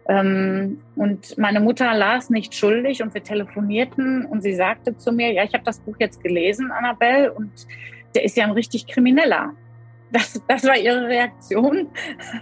Ähm, 0.08 0.82
und 0.96 1.38
meine 1.38 1.60
Mutter 1.60 1.94
las 1.94 2.30
nicht 2.30 2.56
schuldig 2.56 3.04
und 3.04 3.14
wir 3.14 3.24
telefonierten 3.24 4.26
und 4.26 4.42
sie 4.42 4.56
sagte 4.56 4.98
zu 4.98 5.12
mir, 5.12 5.32
ja, 5.32 5.44
ich 5.44 5.54
habe 5.54 5.64
das 5.64 5.80
Buch 5.80 5.96
jetzt 6.00 6.24
gelesen, 6.24 6.72
Annabelle, 6.72 7.32
und 7.32 7.52
der 8.16 8.24
ist 8.24 8.36
ja 8.36 8.46
ein 8.46 8.52
richtig 8.52 8.88
Krimineller. 8.88 9.54
Das, 10.12 10.42
das 10.48 10.64
war 10.66 10.78
ihre 10.78 11.08
Reaktion. 11.08 11.88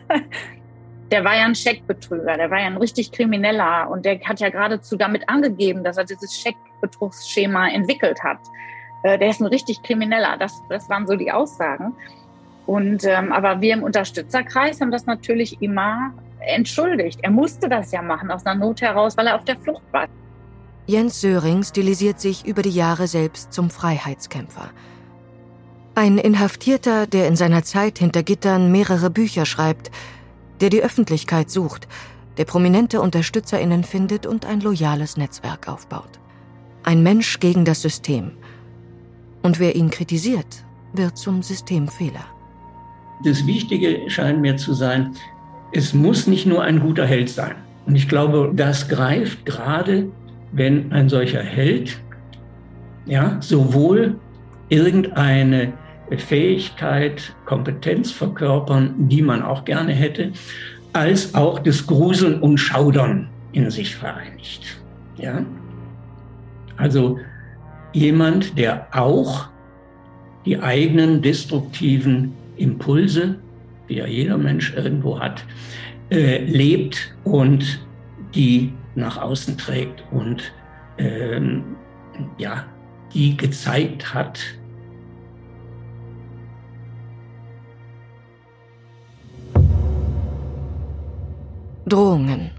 der 1.12 1.24
war 1.24 1.36
ja 1.36 1.46
ein 1.46 1.56
Scheckbetrüger, 1.56 2.38
der 2.38 2.50
war 2.50 2.60
ja 2.60 2.68
ein 2.68 2.78
richtig 2.78 3.12
Krimineller 3.12 3.90
und 3.90 4.06
der 4.06 4.20
hat 4.22 4.40
ja 4.40 4.50
geradezu 4.50 4.96
damit 4.96 5.28
angegeben, 5.28 5.84
dass 5.84 5.98
er 5.98 6.06
dieses 6.06 6.40
Scheckbetrugsschema 6.40 7.70
entwickelt 7.70 8.24
hat. 8.24 8.40
Äh, 9.04 9.18
der 9.18 9.30
ist 9.30 9.42
ein 9.42 9.48
richtig 9.48 9.82
Krimineller. 9.84 10.38
Das, 10.38 10.54
das 10.70 10.90
waren 10.90 11.08
so 11.08 11.16
die 11.16 11.32
Aussagen. 11.32 11.94
Und 12.70 13.04
ähm, 13.04 13.32
aber 13.32 13.62
wir 13.62 13.74
im 13.74 13.82
Unterstützerkreis 13.82 14.80
haben 14.80 14.92
das 14.92 15.08
natürlich 15.08 15.60
immer 15.60 16.14
entschuldigt. 16.40 17.18
Er 17.24 17.32
musste 17.32 17.68
das 17.68 17.92
ja 17.92 18.04
machen 18.04 18.30
aus 18.30 18.46
einer 18.46 18.64
Not 18.64 18.82
heraus, 18.82 19.18
weil 19.18 19.26
er 19.26 19.38
auf 19.38 19.44
der 19.44 19.58
Flucht 19.58 19.82
war. 19.92 20.06
Jens 20.86 21.20
Söring 21.20 21.64
stilisiert 21.64 22.20
sich 22.20 22.46
über 22.46 22.62
die 22.62 22.70
Jahre 22.70 23.08
selbst 23.08 23.54
zum 23.54 23.72
Freiheitskämpfer. 23.72 24.70
Ein 25.96 26.20
Inhaftierter, 26.20 27.08
der 27.08 27.28
in 27.28 27.36
seiner 27.36 27.64
Zeit 27.64 27.98
hinter 27.98 28.22
Gittern 28.22 28.72
mehrere 28.72 29.10
Bücher 29.10 29.48
schreibt, 29.48 29.90
der 30.62 30.70
die 30.70 30.84
Öffentlichkeit 30.84 31.50
sucht, 31.50 31.88
der 32.38 32.46
prominente 32.46 33.02
UnterstützerInnen 33.02 33.84
findet 33.84 34.28
und 34.28 34.46
ein 34.46 34.62
loyales 34.62 35.18
Netzwerk 35.18 35.68
aufbaut. 35.68 36.20
Ein 36.84 37.02
Mensch 37.02 37.40
gegen 37.40 37.66
das 37.66 37.82
System. 37.82 38.34
Und 39.42 39.58
wer 39.58 39.76
ihn 39.76 39.90
kritisiert, 39.90 40.64
wird 40.94 41.18
zum 41.18 41.42
Systemfehler. 41.42 42.39
Das 43.24 43.46
Wichtige 43.46 44.10
scheint 44.10 44.42
mir 44.42 44.58
zu 44.58 44.74
sein, 44.74 45.16
es 45.72 45.94
muss 45.94 46.28
nicht 46.28 46.46
nur 46.46 46.64
ein 46.64 46.80
guter 46.80 47.06
Held 47.06 47.30
sein. 47.30 47.56
Und 47.86 47.96
ich 47.96 48.08
glaube, 48.08 48.52
das 48.56 48.88
greift 48.88 49.46
gerade, 49.46 50.08
wenn 50.52 50.92
ein 50.92 51.10
solcher 51.10 51.42
Held 51.42 52.00
ja, 53.10 53.38
sowohl 53.42 54.16
irgendeine 54.70 55.74
Fähigkeit, 56.18 57.36
Kompetenz 57.46 58.12
verkörpern, 58.12 58.94
die 59.10 59.22
man 59.22 59.42
auch 59.42 59.66
gerne 59.66 59.94
hätte, 59.94 60.32
als 60.94 61.36
auch 61.36 61.60
das 61.60 61.86
Gruseln 61.86 62.40
und 62.42 62.58
Schaudern 62.58 63.30
in 63.52 63.70
sich 63.70 63.96
vereinigt. 63.96 64.80
Ja? 65.18 65.44
Also 66.78 67.20
jemand, 67.94 68.58
der 68.58 68.88
auch 68.92 69.48
die 70.46 70.60
eigenen 70.60 71.22
destruktiven 71.22 72.34
Impulse, 72.60 73.40
die 73.88 73.96
ja 73.96 74.06
jeder 74.06 74.38
Mensch 74.38 74.74
irgendwo 74.76 75.20
hat, 75.20 75.44
äh, 76.12 76.44
lebt 76.44 77.16
und 77.24 77.86
die 78.36 78.74
nach 78.96 79.18
außen 79.18 79.58
trägt 79.58 80.04
und 80.12 80.54
ähm, 80.98 81.64
ja, 82.38 82.66
die 83.14 83.38
gezeigt 83.38 84.14
hat, 84.14 84.40
Drohungen. 91.88 92.52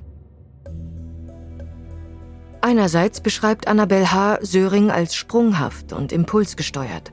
Einerseits 2.62 3.20
beschreibt 3.20 3.68
Annabel 3.68 4.10
H. 4.10 4.38
Söring 4.42 4.90
als 4.90 5.14
sprunghaft 5.14 5.92
und 5.92 6.12
impulsgesteuert. 6.12 7.12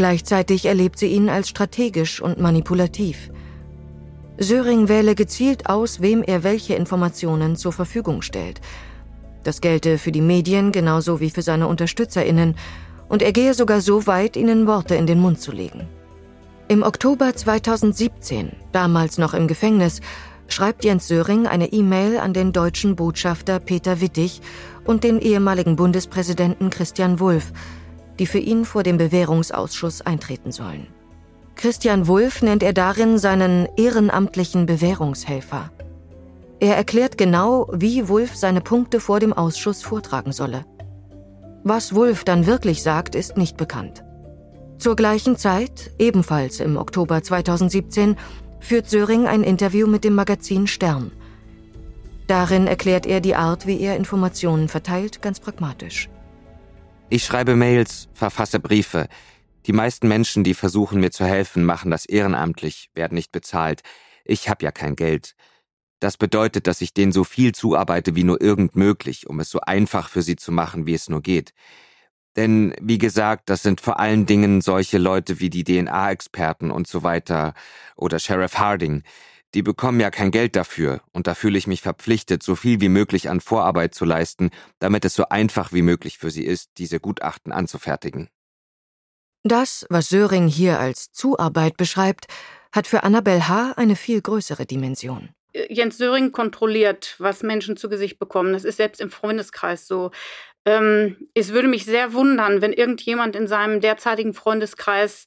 Gleichzeitig 0.00 0.64
erlebt 0.64 0.98
sie 0.98 1.08
ihn 1.08 1.28
als 1.28 1.50
strategisch 1.50 2.22
und 2.22 2.40
manipulativ. 2.40 3.30
Söring 4.38 4.88
wähle 4.88 5.14
gezielt 5.14 5.68
aus, 5.68 6.00
wem 6.00 6.22
er 6.22 6.42
welche 6.42 6.72
Informationen 6.72 7.54
zur 7.54 7.74
Verfügung 7.74 8.22
stellt. 8.22 8.62
Das 9.44 9.60
gelte 9.60 9.98
für 9.98 10.10
die 10.10 10.22
Medien 10.22 10.72
genauso 10.72 11.20
wie 11.20 11.28
für 11.28 11.42
seine 11.42 11.68
UnterstützerInnen 11.68 12.54
und 13.10 13.20
er 13.20 13.32
gehe 13.32 13.52
sogar 13.52 13.82
so 13.82 14.06
weit, 14.06 14.38
ihnen 14.38 14.66
Worte 14.66 14.94
in 14.94 15.06
den 15.06 15.20
Mund 15.20 15.38
zu 15.38 15.52
legen. 15.52 15.86
Im 16.68 16.82
Oktober 16.82 17.36
2017, 17.36 18.52
damals 18.72 19.18
noch 19.18 19.34
im 19.34 19.48
Gefängnis, 19.48 20.00
schreibt 20.48 20.82
Jens 20.82 21.08
Söring 21.08 21.46
eine 21.46 21.74
E-Mail 21.74 22.16
an 22.16 22.32
den 22.32 22.52
deutschen 22.54 22.96
Botschafter 22.96 23.60
Peter 23.60 24.00
Wittig 24.00 24.40
und 24.86 25.04
den 25.04 25.20
ehemaligen 25.20 25.76
Bundespräsidenten 25.76 26.70
Christian 26.70 27.20
Wulff, 27.20 27.52
die 28.20 28.26
für 28.26 28.38
ihn 28.38 28.66
vor 28.66 28.82
dem 28.82 28.98
Bewährungsausschuss 28.98 30.02
eintreten 30.02 30.52
sollen. 30.52 30.86
Christian 31.56 32.06
Wulff 32.06 32.42
nennt 32.42 32.62
er 32.62 32.74
darin 32.74 33.18
seinen 33.18 33.66
ehrenamtlichen 33.76 34.66
Bewährungshelfer. 34.66 35.70
Er 36.60 36.76
erklärt 36.76 37.16
genau, 37.16 37.68
wie 37.72 38.08
Wulff 38.08 38.36
seine 38.36 38.60
Punkte 38.60 39.00
vor 39.00 39.20
dem 39.20 39.32
Ausschuss 39.32 39.82
vortragen 39.82 40.32
solle. 40.32 40.66
Was 41.64 41.94
Wulff 41.94 42.24
dann 42.24 42.46
wirklich 42.46 42.82
sagt, 42.82 43.14
ist 43.14 43.38
nicht 43.38 43.56
bekannt. 43.56 44.04
Zur 44.76 44.96
gleichen 44.96 45.36
Zeit, 45.36 45.90
ebenfalls 45.98 46.60
im 46.60 46.76
Oktober 46.76 47.22
2017, 47.22 48.16
führt 48.60 48.90
Söring 48.90 49.26
ein 49.26 49.42
Interview 49.42 49.86
mit 49.86 50.04
dem 50.04 50.14
Magazin 50.14 50.66
Stern. 50.66 51.10
Darin 52.26 52.66
erklärt 52.66 53.06
er 53.06 53.22
die 53.22 53.34
Art, 53.34 53.66
wie 53.66 53.80
er 53.80 53.96
Informationen 53.96 54.68
verteilt, 54.68 55.22
ganz 55.22 55.40
pragmatisch. 55.40 56.10
Ich 57.12 57.24
schreibe 57.24 57.56
Mails, 57.56 58.08
verfasse 58.14 58.60
Briefe. 58.60 59.08
Die 59.66 59.72
meisten 59.72 60.06
Menschen, 60.06 60.44
die 60.44 60.54
versuchen 60.54 61.00
mir 61.00 61.10
zu 61.10 61.24
helfen, 61.24 61.64
machen 61.64 61.90
das 61.90 62.06
ehrenamtlich, 62.06 62.88
werden 62.94 63.16
nicht 63.16 63.32
bezahlt. 63.32 63.80
Ich 64.24 64.48
habe 64.48 64.64
ja 64.64 64.70
kein 64.70 64.94
Geld. 64.94 65.34
Das 65.98 66.16
bedeutet, 66.16 66.68
dass 66.68 66.80
ich 66.80 66.94
denen 66.94 67.10
so 67.10 67.24
viel 67.24 67.52
zuarbeite 67.52 68.14
wie 68.14 68.22
nur 68.22 68.40
irgend 68.40 68.76
möglich, 68.76 69.26
um 69.26 69.40
es 69.40 69.50
so 69.50 69.58
einfach 69.60 70.08
für 70.08 70.22
sie 70.22 70.36
zu 70.36 70.52
machen, 70.52 70.86
wie 70.86 70.94
es 70.94 71.08
nur 71.08 71.20
geht. 71.20 71.52
Denn, 72.36 72.76
wie 72.80 72.98
gesagt, 72.98 73.50
das 73.50 73.64
sind 73.64 73.80
vor 73.80 73.98
allen 73.98 74.24
Dingen 74.24 74.60
solche 74.60 74.98
Leute 74.98 75.40
wie 75.40 75.50
die 75.50 75.64
DNA-Experten 75.64 76.70
und 76.70 76.86
so 76.86 77.02
weiter 77.02 77.54
oder 77.96 78.20
Sheriff 78.20 78.56
Harding. 78.58 79.02
Die 79.54 79.62
bekommen 79.62 79.98
ja 79.98 80.10
kein 80.10 80.30
Geld 80.30 80.54
dafür, 80.54 81.02
und 81.12 81.26
da 81.26 81.34
fühle 81.34 81.58
ich 81.58 81.66
mich 81.66 81.82
verpflichtet, 81.82 82.42
so 82.42 82.54
viel 82.54 82.80
wie 82.80 82.88
möglich 82.88 83.28
an 83.28 83.40
Vorarbeit 83.40 83.94
zu 83.94 84.04
leisten, 84.04 84.50
damit 84.78 85.04
es 85.04 85.14
so 85.14 85.28
einfach 85.28 85.72
wie 85.72 85.82
möglich 85.82 86.18
für 86.18 86.30
sie 86.30 86.44
ist, 86.44 86.70
diese 86.78 87.00
Gutachten 87.00 87.52
anzufertigen. 87.52 88.28
Das, 89.42 89.86
was 89.88 90.08
Söring 90.08 90.46
hier 90.46 90.78
als 90.78 91.12
Zuarbeit 91.12 91.76
beschreibt, 91.76 92.26
hat 92.72 92.86
für 92.86 93.02
Annabel 93.02 93.48
H. 93.48 93.72
eine 93.76 93.96
viel 93.96 94.20
größere 94.20 94.66
Dimension. 94.66 95.30
Jens 95.52 95.98
Söring 95.98 96.30
kontrolliert, 96.30 97.16
was 97.18 97.42
Menschen 97.42 97.76
zu 97.76 97.88
Gesicht 97.88 98.18
bekommen. 98.18 98.52
Das 98.52 98.64
ist 98.64 98.76
selbst 98.76 99.00
im 99.00 99.10
Freundeskreis 99.10 99.88
so. 99.88 100.12
Ähm, 100.64 101.28
es 101.34 101.52
würde 101.52 101.68
mich 101.68 101.84
sehr 101.84 102.12
wundern, 102.12 102.60
wenn 102.60 102.72
irgendjemand 102.72 103.34
in 103.34 103.48
seinem 103.48 103.80
derzeitigen 103.80 104.34
Freundeskreis 104.34 105.24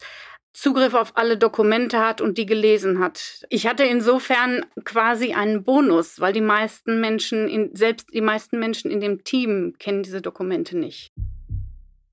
Zugriff 0.53 0.93
auf 0.93 1.17
alle 1.17 1.37
Dokumente 1.37 1.99
hat 1.99 2.21
und 2.21 2.37
die 2.37 2.45
gelesen 2.45 2.99
hat. 2.99 3.43
Ich 3.49 3.65
hatte 3.65 3.83
insofern 3.83 4.65
quasi 4.83 5.33
einen 5.33 5.63
Bonus, 5.63 6.19
weil 6.19 6.31
die 6.31 6.41
meisten 6.41 7.01
Menschen, 7.01 7.47
in, 7.47 7.75
selbst 7.75 8.13
die 8.13 8.21
meisten 8.21 8.59
Menschen 8.59 8.91
in 8.91 9.01
dem 9.01 9.23
Team 9.23 9.73
kennen 9.79 10.03
diese 10.03 10.21
Dokumente 10.21 10.77
nicht. 10.77 11.11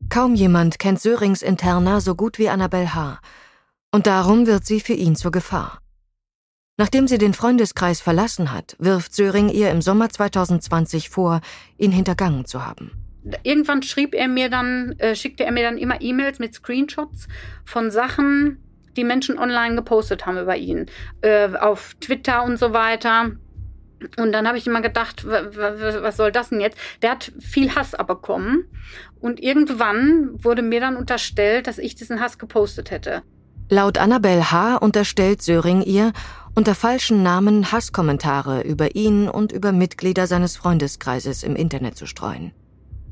Kaum 0.09 0.35
jemand 0.35 0.79
kennt 0.79 1.00
Sörings 1.00 1.42
Interna 1.42 2.00
so 2.00 2.14
gut 2.14 2.38
wie 2.38 2.48
Annabelle 2.48 2.94
H. 2.94 3.20
Und 3.92 4.07
darum 4.07 4.46
wird 4.46 4.64
sie 4.64 4.81
für 4.81 4.94
ihn 4.94 5.16
zur 5.16 5.31
Gefahr. 5.31 5.81
Nachdem 6.76 7.07
sie 7.07 7.18
den 7.18 7.35
Freundeskreis 7.35 8.00
verlassen 8.00 8.53
hat, 8.53 8.74
wirft 8.79 9.14
Söring 9.14 9.50
ihr 9.50 9.70
im 9.70 9.83
Sommer 9.83 10.09
2020 10.09 11.11
vor, 11.11 11.42
ihn 11.76 11.92
hintergangen 11.92 12.46
zu 12.46 12.64
haben. 12.66 13.10
Irgendwann 13.42 13.83
schrieb 13.83 14.14
er 14.14 14.28
mir 14.28 14.48
dann, 14.48 14.94
äh, 14.98 15.14
schickte 15.14 15.44
er 15.44 15.52
mir 15.52 15.62
dann 15.62 15.78
immer 15.78 16.00
E-Mails 16.00 16.38
mit 16.38 16.54
Screenshots 16.54 17.28
von 17.64 17.90
Sachen, 17.90 18.59
die 18.96 19.04
Menschen 19.04 19.38
online 19.38 19.76
gepostet 19.76 20.26
haben 20.26 20.38
über 20.38 20.56
ihn, 20.56 20.87
äh, 21.20 21.48
auf 21.54 21.94
Twitter 22.00 22.42
und 22.44 22.59
so 22.59 22.72
weiter. 22.72 23.33
Und 24.16 24.33
dann 24.33 24.48
habe 24.48 24.56
ich 24.56 24.66
immer 24.66 24.80
gedacht, 24.80 25.26
was 25.26 26.16
soll 26.16 26.33
das 26.33 26.48
denn 26.48 26.61
jetzt? 26.61 26.78
Der 27.02 27.11
hat 27.11 27.33
viel 27.38 27.74
Hass 27.74 27.94
abbekommen. 27.94 28.64
Und 29.20 29.42
irgendwann 29.42 30.30
wurde 30.42 30.62
mir 30.62 30.80
dann 30.80 30.96
unterstellt, 30.96 31.66
dass 31.66 31.76
ich 31.76 31.96
diesen 31.96 32.20
Hass 32.20 32.38
gepostet 32.38 32.90
hätte. 32.90 33.22
Laut 33.68 33.98
Annabelle 33.98 34.50
H. 34.50 34.76
unterstellt 34.76 35.42
Söring 35.42 35.83
ihr, 35.83 36.12
unter 36.54 36.74
falschen 36.74 37.22
Namen 37.22 37.70
Hasskommentare 37.70 38.62
über 38.62 38.96
ihn 38.96 39.28
und 39.28 39.52
über 39.52 39.70
Mitglieder 39.70 40.26
seines 40.26 40.56
Freundeskreises 40.56 41.42
im 41.42 41.54
Internet 41.54 41.96
zu 41.96 42.06
streuen. 42.06 42.52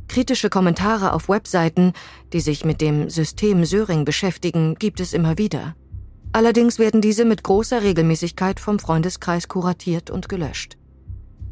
Kritische 0.09 0.51
Kommentare 0.51 1.13
auf 1.13 1.29
Webseiten, 1.29 1.93
die 2.33 2.41
sich 2.41 2.65
mit 2.65 2.81
dem 2.81 3.11
System 3.11 3.65
Söring 3.65 4.05
beschäftigen, 4.05 4.75
gibt 4.75 5.01
es 5.01 5.13
immer 5.13 5.39
wieder. 5.39 5.77
Allerdings 6.33 6.79
werden 6.79 7.01
diese 7.01 7.25
mit 7.25 7.43
großer 7.43 7.83
Regelmäßigkeit 7.83 8.59
vom 8.61 8.79
Freundeskreis 8.79 9.49
kuratiert 9.49 10.11
und 10.11 10.29
gelöscht. 10.29 10.77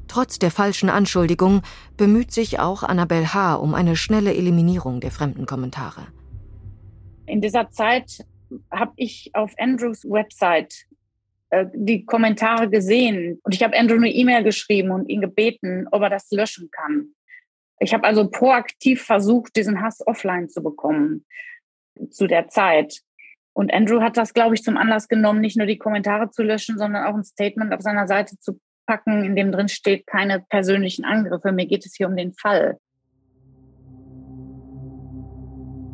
Trotz 0.08 0.38
der 0.38 0.50
falschen 0.50 0.88
Anschuldigung 0.88 1.62
bemüht 1.96 2.32
sich 2.32 2.58
auch 2.58 2.82
Annabelle 2.82 3.34
H. 3.34 3.56
um 3.56 3.74
eine 3.74 3.96
schnelle 3.96 4.34
Eliminierung 4.34 5.00
der 5.00 5.10
fremden 5.10 5.46
Kommentare. 5.46 6.06
In 7.26 7.40
dieser 7.40 7.70
Zeit 7.70 8.24
habe 8.70 8.92
ich 8.96 9.30
auf 9.34 9.52
Andrews 9.58 10.04
Website 10.04 10.86
äh, 11.50 11.66
die 11.74 12.04
Kommentare 12.04 12.70
gesehen 12.70 13.40
und 13.42 13.54
ich 13.54 13.62
habe 13.62 13.76
Andrew 13.76 13.96
eine 13.96 14.10
E-Mail 14.10 14.44
geschrieben 14.44 14.90
und 14.92 15.08
ihn 15.08 15.20
gebeten, 15.20 15.86
ob 15.90 16.02
er 16.02 16.10
das 16.10 16.30
löschen 16.30 16.70
kann. 16.70 17.08
Ich 17.78 17.92
habe 17.92 18.04
also 18.04 18.28
proaktiv 18.28 19.02
versucht, 19.02 19.56
diesen 19.56 19.80
Hass 19.82 20.06
offline 20.06 20.48
zu 20.48 20.62
bekommen 20.62 21.24
zu 22.10 22.26
der 22.26 22.48
Zeit. 22.48 23.00
Und 23.52 23.72
Andrew 23.72 24.02
hat 24.02 24.16
das, 24.16 24.34
glaube 24.34 24.54
ich, 24.54 24.62
zum 24.62 24.76
Anlass 24.76 25.08
genommen, 25.08 25.40
nicht 25.40 25.56
nur 25.56 25.66
die 25.66 25.78
Kommentare 25.78 26.30
zu 26.30 26.42
löschen, 26.42 26.78
sondern 26.78 27.04
auch 27.06 27.14
ein 27.14 27.24
Statement 27.24 27.72
auf 27.72 27.80
seiner 27.80 28.06
Seite 28.06 28.38
zu 28.38 28.60
packen, 28.86 29.24
in 29.24 29.34
dem 29.34 29.50
drin 29.52 29.68
steht, 29.68 30.06
keine 30.06 30.40
persönlichen 30.40 31.04
Angriffe. 31.04 31.52
Mir 31.52 31.66
geht 31.66 31.86
es 31.86 31.94
hier 31.94 32.06
um 32.06 32.16
den 32.16 32.32
Fall. 32.34 32.78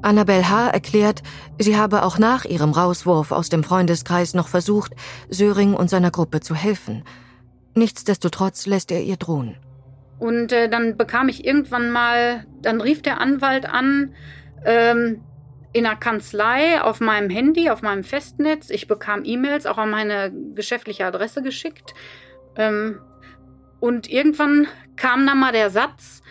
Annabelle 0.03 0.49
H. 0.49 0.71
erklärt, 0.71 1.23
sie 1.59 1.77
habe 1.77 2.03
auch 2.03 2.19
nach 2.19 2.45
ihrem 2.45 2.73
Rauswurf 2.73 3.31
aus 3.31 3.49
dem 3.49 3.63
Freundeskreis 3.63 4.35
noch 4.35 4.49
versucht, 4.49 4.93
Söring 5.29 5.75
und 5.75 5.89
seiner 5.89 6.11
Gruppe 6.11 6.41
zu 6.41 6.57
helfen. 6.57 7.05
Nichtsdestotrotz 7.75 8.67
lässt 8.67 8.91
er 8.91 9.03
ihr 9.03 9.17
drohen. 9.17 9.57
Und 10.23 10.53
äh, 10.53 10.69
dann 10.69 10.97
bekam 10.97 11.29
ich 11.29 11.45
irgendwann 11.45 11.91
mal, 11.91 12.47
dann 12.61 12.81
rief 12.81 13.03
der 13.03 13.21
Anwalt 13.21 13.67
an, 13.67 14.15
ähm, 14.65 15.21
in 15.73 15.83
der 15.83 15.97
Kanzlei 15.97 16.81
auf 16.81 17.01
meinem 17.01 17.29
Handy, 17.29 17.71
auf 17.71 17.83
meinem 17.83 18.05
Festnetz. 18.05 18.71
Ich 18.71 18.87
bekam 18.87 19.25
E-Mails 19.25 19.67
auch 19.67 19.79
an 19.79 19.91
meine 19.91 20.33
geschäftliche 20.55 21.07
Adresse 21.07 21.43
geschickt. 21.43 21.95
Ähm, 22.55 23.01
und 23.81 24.09
irgendwann 24.09 24.69
kam 24.95 25.27
dann 25.27 25.41
mal 25.41 25.51
der 25.51 25.71
Satz, 25.71 26.23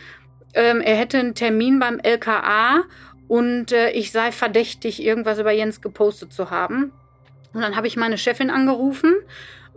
ähm, 0.53 0.79
er 0.79 0.95
hätte 0.95 1.19
einen 1.19 1.35
Termin 1.35 1.77
beim 1.79 1.99
LKA 1.99 2.83
und 3.27 3.73
äh, 3.73 3.89
ich 3.89 4.13
sei 4.13 4.31
verdächtig, 4.31 5.03
irgendwas 5.03 5.37
über 5.37 5.51
Jens 5.51 5.81
gepostet 5.81 6.31
zu 6.31 6.49
haben. 6.49 6.93
Und 7.51 7.59
dann 7.59 7.75
habe 7.75 7.87
ich 7.87 7.97
meine 7.97 8.17
Chefin 8.17 8.51
angerufen 8.51 9.13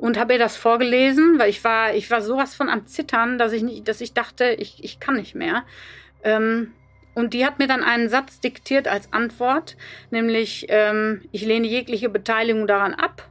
und 0.05 0.19
habe 0.19 0.35
ihr 0.35 0.39
das 0.39 0.59
vorgelesen, 0.59 1.39
weil 1.39 1.49
ich 1.49 1.65
war, 1.65 1.95
ich 1.95 2.11
war 2.11 2.21
sowas 2.21 2.55
von 2.55 2.69
am 2.69 2.87
Zittern, 2.87 3.39
dass 3.39 3.55
ich 3.55 3.63
nicht, 3.63 3.89
dass 3.89 4.03
ich 4.03 4.13
dachte, 4.13 4.51
ich, 4.59 4.85
ich 4.85 5.01
kann 5.01 5.15
nicht 5.15 5.35
mehr. 5.35 5.65
Ähm, 6.23 6.75
und 7.15 7.33
die 7.33 7.47
hat 7.47 7.59
mir 7.59 7.67
dann 7.67 7.83
einen 7.83 8.11
Satz 8.11 8.39
diktiert 8.39 8.87
als 8.87 9.11
Antwort, 9.15 9.79
nämlich 10.11 10.67
ähm, 10.69 11.23
ich 11.33 11.47
lehne 11.47 11.67
jegliche 11.67 12.11
Beteiligung 12.11 12.67
daran 12.67 12.93
ab. 12.93 13.31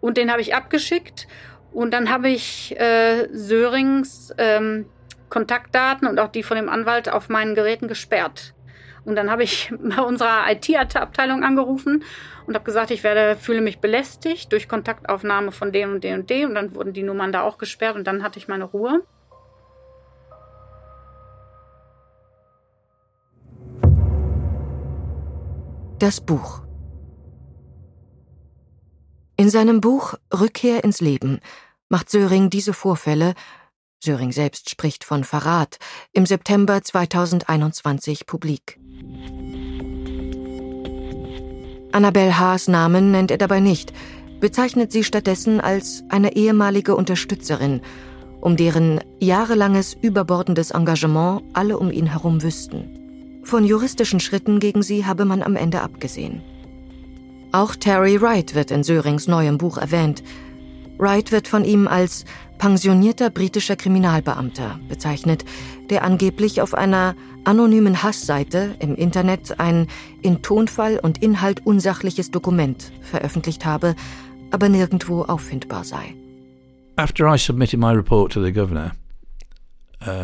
Und 0.00 0.16
den 0.16 0.30
habe 0.30 0.42
ich 0.42 0.54
abgeschickt. 0.54 1.26
Und 1.72 1.90
dann 1.90 2.08
habe 2.08 2.28
ich 2.28 2.78
äh, 2.78 3.26
Sörings 3.32 4.32
ähm, 4.38 4.86
Kontaktdaten 5.28 6.06
und 6.06 6.20
auch 6.20 6.28
die 6.28 6.44
von 6.44 6.56
dem 6.56 6.68
Anwalt 6.68 7.08
auf 7.08 7.28
meinen 7.28 7.56
Geräten 7.56 7.88
gesperrt. 7.88 8.54
Und 9.08 9.16
dann 9.16 9.30
habe 9.30 9.42
ich 9.42 9.72
bei 9.80 10.02
unserer 10.02 10.44
IT-Abteilung 10.50 11.42
angerufen 11.42 12.04
und 12.46 12.54
habe 12.54 12.64
gesagt, 12.64 12.90
ich 12.90 13.02
werde, 13.02 13.36
fühle 13.36 13.62
mich 13.62 13.78
belästigt 13.78 14.52
durch 14.52 14.68
Kontaktaufnahme 14.68 15.50
von 15.50 15.72
dem 15.72 15.94
und 15.94 16.04
dem 16.04 16.20
und 16.20 16.30
dem. 16.30 16.50
Und 16.50 16.54
dann 16.54 16.74
wurden 16.74 16.92
die 16.92 17.02
Nummern 17.02 17.32
da 17.32 17.40
auch 17.40 17.56
gesperrt 17.56 17.96
und 17.96 18.06
dann 18.06 18.22
hatte 18.22 18.38
ich 18.38 18.48
meine 18.48 18.64
Ruhe. 18.64 19.02
Das 25.98 26.20
Buch. 26.20 26.60
In 29.38 29.48
seinem 29.48 29.80
Buch 29.80 30.14
Rückkehr 30.38 30.84
ins 30.84 31.00
Leben 31.00 31.40
macht 31.88 32.10
Söring 32.10 32.50
diese 32.50 32.74
Vorfälle 32.74 33.34
Söring 34.00 34.30
selbst 34.30 34.70
spricht 34.70 35.02
von 35.02 35.24
Verrat, 35.24 35.78
im 36.12 36.24
September 36.24 36.82
2021 36.82 38.26
publik. 38.26 38.78
Annabelle 41.90 42.38
Haas 42.38 42.68
Namen 42.68 43.10
nennt 43.10 43.32
er 43.32 43.38
dabei 43.38 43.58
nicht, 43.58 43.92
bezeichnet 44.38 44.92
sie 44.92 45.02
stattdessen 45.02 45.60
als 45.60 46.04
eine 46.10 46.36
ehemalige 46.36 46.94
Unterstützerin, 46.94 47.80
um 48.40 48.56
deren 48.56 49.00
jahrelanges 49.18 49.96
überbordendes 50.00 50.70
Engagement 50.70 51.42
alle 51.54 51.76
um 51.76 51.90
ihn 51.90 52.06
herum 52.06 52.40
wüssten. 52.44 53.40
Von 53.42 53.64
juristischen 53.64 54.20
Schritten 54.20 54.60
gegen 54.60 54.82
sie 54.82 55.06
habe 55.06 55.24
man 55.24 55.42
am 55.42 55.56
Ende 55.56 55.80
abgesehen. 55.80 56.40
Auch 57.50 57.74
Terry 57.74 58.20
Wright 58.20 58.54
wird 58.54 58.70
in 58.70 58.84
Sörings 58.84 59.26
neuem 59.26 59.58
Buch 59.58 59.76
erwähnt. 59.76 60.22
Wright 60.98 61.32
wird 61.32 61.48
von 61.48 61.64
ihm 61.64 61.88
als 61.88 62.24
pensionierter 62.58 63.30
britischer 63.30 63.76
Kriminalbeamter 63.76 64.78
bezeichnet, 64.88 65.44
der 65.90 66.04
angeblich 66.04 66.60
auf 66.60 66.74
einer 66.74 67.14
anonymen 67.44 68.02
Hassseite 68.02 68.76
im 68.80 68.94
Internet 68.94 69.58
ein 69.58 69.86
in 70.22 70.42
Tonfall 70.42 70.98
und 70.98 71.22
Inhalt 71.22 71.64
unsachliches 71.64 72.30
Dokument 72.30 72.92
veröffentlicht 73.00 73.64
habe, 73.64 73.94
aber 74.50 74.68
nirgendwo 74.68 75.22
auffindbar 75.22 75.84
sei. 75.84 76.14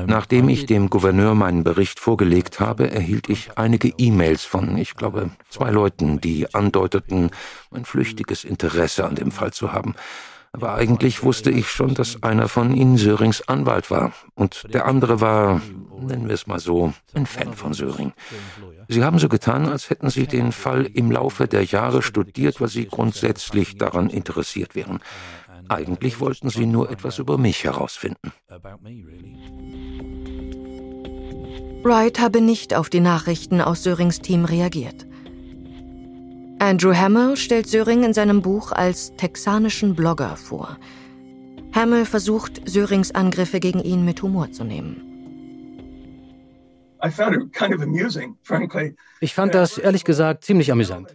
Nachdem 0.06 0.48
ich 0.48 0.66
dem 0.66 0.88
Gouverneur 0.88 1.34
meinen 1.34 1.64
Bericht 1.64 1.98
vorgelegt 1.98 2.60
habe, 2.60 2.90
erhielt 2.90 3.28
ich 3.28 3.58
einige 3.58 3.88
E-Mails 3.98 4.44
von, 4.44 4.76
ich 4.76 4.94
glaube, 4.94 5.30
zwei 5.48 5.70
Leuten, 5.70 6.20
die 6.20 6.54
andeuteten, 6.54 7.30
ein 7.72 7.84
flüchtiges 7.84 8.44
Interesse 8.44 9.04
an 9.04 9.16
dem 9.16 9.32
Fall 9.32 9.52
zu 9.52 9.72
haben. 9.72 9.94
Aber 10.54 10.74
eigentlich 10.74 11.24
wusste 11.24 11.50
ich 11.50 11.68
schon, 11.68 11.94
dass 11.94 12.22
einer 12.22 12.46
von 12.46 12.76
ihnen 12.76 12.96
Sörings 12.96 13.42
Anwalt 13.48 13.90
war. 13.90 14.12
Und 14.36 14.72
der 14.72 14.86
andere 14.86 15.20
war, 15.20 15.60
nennen 15.98 16.28
wir 16.28 16.34
es 16.34 16.46
mal 16.46 16.60
so, 16.60 16.94
ein 17.12 17.26
Fan 17.26 17.54
von 17.54 17.74
Söring. 17.74 18.12
Sie 18.86 19.02
haben 19.02 19.18
so 19.18 19.28
getan, 19.28 19.66
als 19.66 19.90
hätten 19.90 20.10
sie 20.10 20.28
den 20.28 20.52
Fall 20.52 20.84
im 20.84 21.10
Laufe 21.10 21.48
der 21.48 21.64
Jahre 21.64 22.02
studiert, 22.02 22.60
weil 22.60 22.68
sie 22.68 22.86
grundsätzlich 22.86 23.78
daran 23.78 24.08
interessiert 24.10 24.76
wären. 24.76 25.00
Eigentlich 25.68 26.20
wollten 26.20 26.50
sie 26.50 26.66
nur 26.66 26.88
etwas 26.88 27.18
über 27.18 27.36
mich 27.36 27.64
herausfinden. 27.64 28.32
Wright 31.82 32.20
habe 32.20 32.40
nicht 32.40 32.74
auf 32.74 32.90
die 32.90 33.00
Nachrichten 33.00 33.60
aus 33.60 33.82
Sörings 33.82 34.20
Team 34.20 34.44
reagiert. 34.44 35.04
Andrew 36.58 36.94
Hamill 36.94 37.36
stellt 37.36 37.68
Söring 37.68 38.04
in 38.04 38.14
seinem 38.14 38.40
Buch 38.40 38.72
als 38.72 39.14
texanischen 39.16 39.94
Blogger 39.94 40.36
vor. 40.36 40.78
Hamill 41.74 42.04
versucht, 42.04 42.62
Sörings 42.68 43.10
Angriffe 43.10 43.58
gegen 43.58 43.80
ihn 43.80 44.04
mit 44.04 44.22
Humor 44.22 44.52
zu 44.52 44.64
nehmen. 44.64 45.10
Ich 49.20 49.34
fand 49.34 49.54
das 49.54 49.78
ehrlich 49.78 50.04
gesagt 50.04 50.44
ziemlich 50.44 50.72
amüsant. 50.72 51.14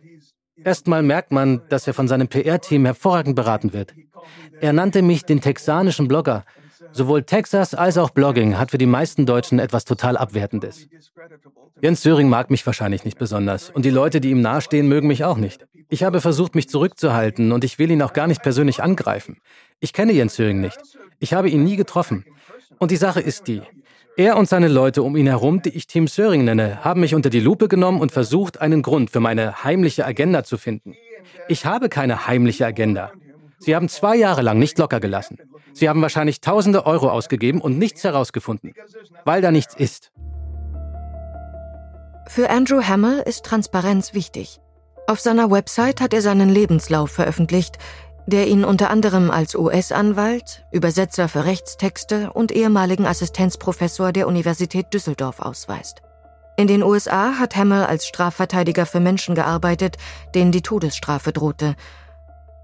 Erstmal 0.64 1.02
merkt 1.02 1.32
man, 1.32 1.62
dass 1.70 1.88
er 1.88 1.94
von 1.94 2.08
seinem 2.08 2.28
PR-Team 2.28 2.86
hervorragend 2.86 3.36
beraten 3.36 3.74
wird. 3.74 3.96
Er 4.60 4.74
nannte 4.74 5.02
mich 5.02 5.24
den 5.24 5.40
texanischen 5.40 6.08
Blogger. 6.08 6.44
Sowohl 6.92 7.24
Texas 7.24 7.74
als 7.74 7.98
auch 7.98 8.10
Blogging 8.10 8.58
hat 8.58 8.72
für 8.72 8.78
die 8.78 8.86
meisten 8.86 9.26
Deutschen 9.26 9.60
etwas 9.60 9.86
total 9.86 10.18
Abwertendes. 10.18 10.88
Jens 11.82 12.02
Söring 12.02 12.30
mag 12.30 12.50
mich 12.50 12.66
wahrscheinlich 12.66 13.06
nicht 13.06 13.18
besonders 13.18 13.70
und 13.70 13.86
die 13.86 13.90
Leute, 13.90 14.20
die 14.22 14.32
ihm 14.32 14.42
nahestehen, 14.42 14.88
mögen 14.88 15.08
mich 15.08 15.24
auch 15.24 15.38
nicht. 15.38 15.66
Ich 15.90 16.04
habe 16.04 16.22
versucht, 16.22 16.56
mich 16.56 16.70
zurückzuhalten 16.70 17.52
und 17.52 17.64
ich 17.64 17.80
will 17.80 17.92
ihn 17.92 18.02
auch 18.02 18.14
gar 18.14 18.28
nicht 18.28 18.44
persönlich 18.44 18.84
angreifen. 18.84 19.38
Ich 19.80 19.94
kenne 19.94 20.14
Jens 20.14 20.36
Söring 20.36 20.62
nicht. 20.62 20.80
Ich 21.20 21.34
habe 21.34 21.50
ihn 21.50 21.64
nie 21.64 21.76
getroffen. 21.76 22.26
Und 22.80 22.92
die 22.92 22.98
Sache 22.98 23.22
ist 23.22 23.48
die, 23.48 23.62
er 24.20 24.36
und 24.36 24.50
seine 24.50 24.68
Leute 24.68 25.02
um 25.02 25.16
ihn 25.16 25.28
herum, 25.28 25.62
die 25.62 25.70
ich 25.70 25.88
Team 25.88 26.08
Söring 26.08 26.44
nenne, 26.44 26.84
haben 26.84 27.00
mich 27.00 27.16
unter 27.16 27.30
die 27.30 27.40
Lupe 27.40 27.70
genommen 27.70 28.02
und 28.02 28.12
versucht, 28.12 28.60
einen 28.60 28.82
Grund 28.82 29.12
für 29.12 29.22
meine 29.22 29.64
heimliche 29.64 30.06
Agenda 30.06 30.44
zu 30.44 30.58
finden. 30.58 30.94
Ich 31.48 31.66
habe 31.66 31.88
keine 31.88 32.28
heimliche 32.28 32.66
Agenda. 32.66 33.14
Sie 33.60 33.78
haben 33.78 33.88
zwei 33.88 34.18
Jahre 34.18 34.42
lang 34.42 34.60
nicht 34.60 34.78
locker 34.78 35.00
gelassen. 35.00 35.38
Sie 35.80 35.88
haben 35.88 36.02
wahrscheinlich 36.02 36.42
tausende 36.42 36.86
Euro 36.86 37.10
ausgegeben 37.10 37.62
und 37.62 37.78
nichts 37.78 38.04
herausgefunden, 38.04 38.74
weil 39.24 39.42
da 39.42 39.50
nichts 39.50 39.74
ist. 39.76 40.12
Für 42.28 42.50
Andrew 42.50 42.84
Hamill 42.84 43.24
ist 43.26 43.46
Transparenz 43.46 44.14
wichtig. 44.14 44.60
Auf 45.08 45.22
seiner 45.22 45.50
Website 45.50 46.02
hat 46.02 46.14
er 46.14 46.22
seinen 46.22 46.50
Lebenslauf 46.50 47.12
veröffentlicht, 47.12 47.78
der 48.28 48.48
ihn 48.48 48.66
unter 48.66 48.90
anderem 48.90 49.32
als 49.32 49.56
US-Anwalt, 49.56 50.66
Übersetzer 50.74 51.30
für 51.30 51.46
Rechtstexte 51.46 52.32
und 52.34 52.52
ehemaligen 52.52 53.08
Assistenzprofessor 53.08 54.12
der 54.12 54.28
Universität 54.28 54.94
Düsseldorf 54.94 55.40
ausweist. 55.40 56.02
In 56.58 56.68
den 56.68 56.84
USA 56.84 57.40
hat 57.40 57.56
Hamill 57.56 57.84
als 57.84 58.06
Strafverteidiger 58.06 58.86
für 58.86 59.00
Menschen 59.00 59.34
gearbeitet, 59.34 59.96
denen 60.36 60.52
die 60.52 60.62
Todesstrafe 60.62 61.32
drohte. 61.32 61.76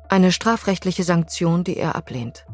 Eine 0.09 0.33
strafrechtliche 0.33 1.03
Sanktion, 1.03 1.63
die 1.63 1.77
er 1.77 1.95
ablehnt. 1.95 2.45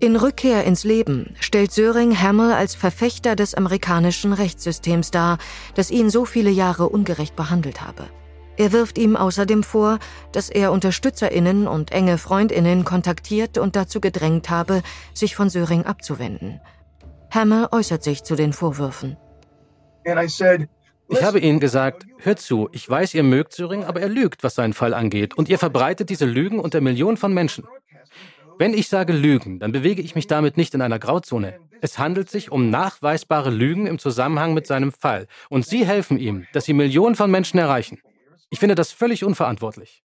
In 0.00 0.14
Rückkehr 0.14 0.62
ins 0.62 0.84
Leben 0.84 1.34
stellt 1.40 1.72
Söring 1.72 2.20
Hamill 2.22 2.52
als 2.52 2.76
Verfechter 2.76 3.34
des 3.34 3.56
amerikanischen 3.56 4.32
Rechtssystems 4.32 5.10
dar, 5.10 5.38
das 5.74 5.90
ihn 5.90 6.08
so 6.08 6.24
viele 6.24 6.50
Jahre 6.50 6.88
ungerecht 6.88 7.34
behandelt 7.34 7.82
habe. 7.82 8.04
Er 8.56 8.70
wirft 8.70 8.96
ihm 8.96 9.16
außerdem 9.16 9.64
vor, 9.64 9.98
dass 10.30 10.50
er 10.50 10.70
Unterstützerinnen 10.70 11.66
und 11.66 11.90
enge 11.90 12.16
Freundinnen 12.16 12.84
kontaktiert 12.84 13.58
und 13.58 13.74
dazu 13.74 14.00
gedrängt 14.00 14.50
habe, 14.50 14.82
sich 15.14 15.34
von 15.34 15.50
Söring 15.50 15.84
abzuwenden. 15.84 16.60
Hammer 17.32 17.70
äußert 17.72 18.04
sich 18.04 18.22
zu 18.22 18.36
den 18.36 18.52
Vorwürfen. 18.52 19.16
Ich 21.10 21.22
habe 21.22 21.40
Ihnen 21.40 21.58
gesagt, 21.58 22.06
hört 22.18 22.38
zu, 22.38 22.68
ich 22.70 22.88
weiß, 22.88 23.14
ihr 23.14 23.24
mögt 23.24 23.52
Söring, 23.52 23.82
aber 23.82 24.00
er 24.00 24.08
lügt, 24.08 24.44
was 24.44 24.54
seinen 24.54 24.74
Fall 24.74 24.94
angeht, 24.94 25.36
und 25.36 25.48
ihr 25.48 25.58
verbreitet 25.58 26.08
diese 26.08 26.26
Lügen 26.26 26.60
unter 26.60 26.80
Millionen 26.80 27.16
von 27.16 27.34
Menschen. 27.34 27.64
Wenn 28.58 28.74
ich 28.74 28.88
sage 28.88 29.12
Lügen, 29.12 29.60
dann 29.60 29.70
bewege 29.70 30.02
ich 30.02 30.16
mich 30.16 30.26
damit 30.26 30.56
nicht 30.56 30.74
in 30.74 30.82
einer 30.82 30.98
Grauzone. 30.98 31.60
Es 31.80 31.96
handelt 31.96 32.28
sich 32.28 32.50
um 32.50 32.70
nachweisbare 32.70 33.50
Lügen 33.50 33.86
im 33.86 34.00
Zusammenhang 34.00 34.52
mit 34.52 34.66
seinem 34.66 34.90
Fall, 34.90 35.28
und 35.48 35.64
Sie 35.64 35.86
helfen 35.86 36.18
ihm, 36.18 36.44
dass 36.52 36.64
Sie 36.64 36.72
Millionen 36.72 37.14
von 37.14 37.30
Menschen 37.30 37.58
erreichen. 37.58 38.00
Ich 38.50 38.58
finde 38.58 38.74
das 38.74 38.90
völlig 38.90 39.22
unverantwortlich. 39.22 40.02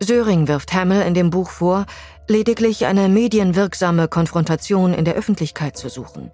Söring 0.00 0.46
wirft 0.46 0.72
Hamill 0.72 1.02
in 1.02 1.14
dem 1.14 1.30
Buch 1.30 1.50
vor, 1.50 1.86
lediglich 2.28 2.86
eine 2.86 3.08
medienwirksame 3.08 4.06
Konfrontation 4.06 4.94
in 4.94 5.04
der 5.04 5.14
Öffentlichkeit 5.14 5.76
zu 5.76 5.88
suchen. 5.88 6.30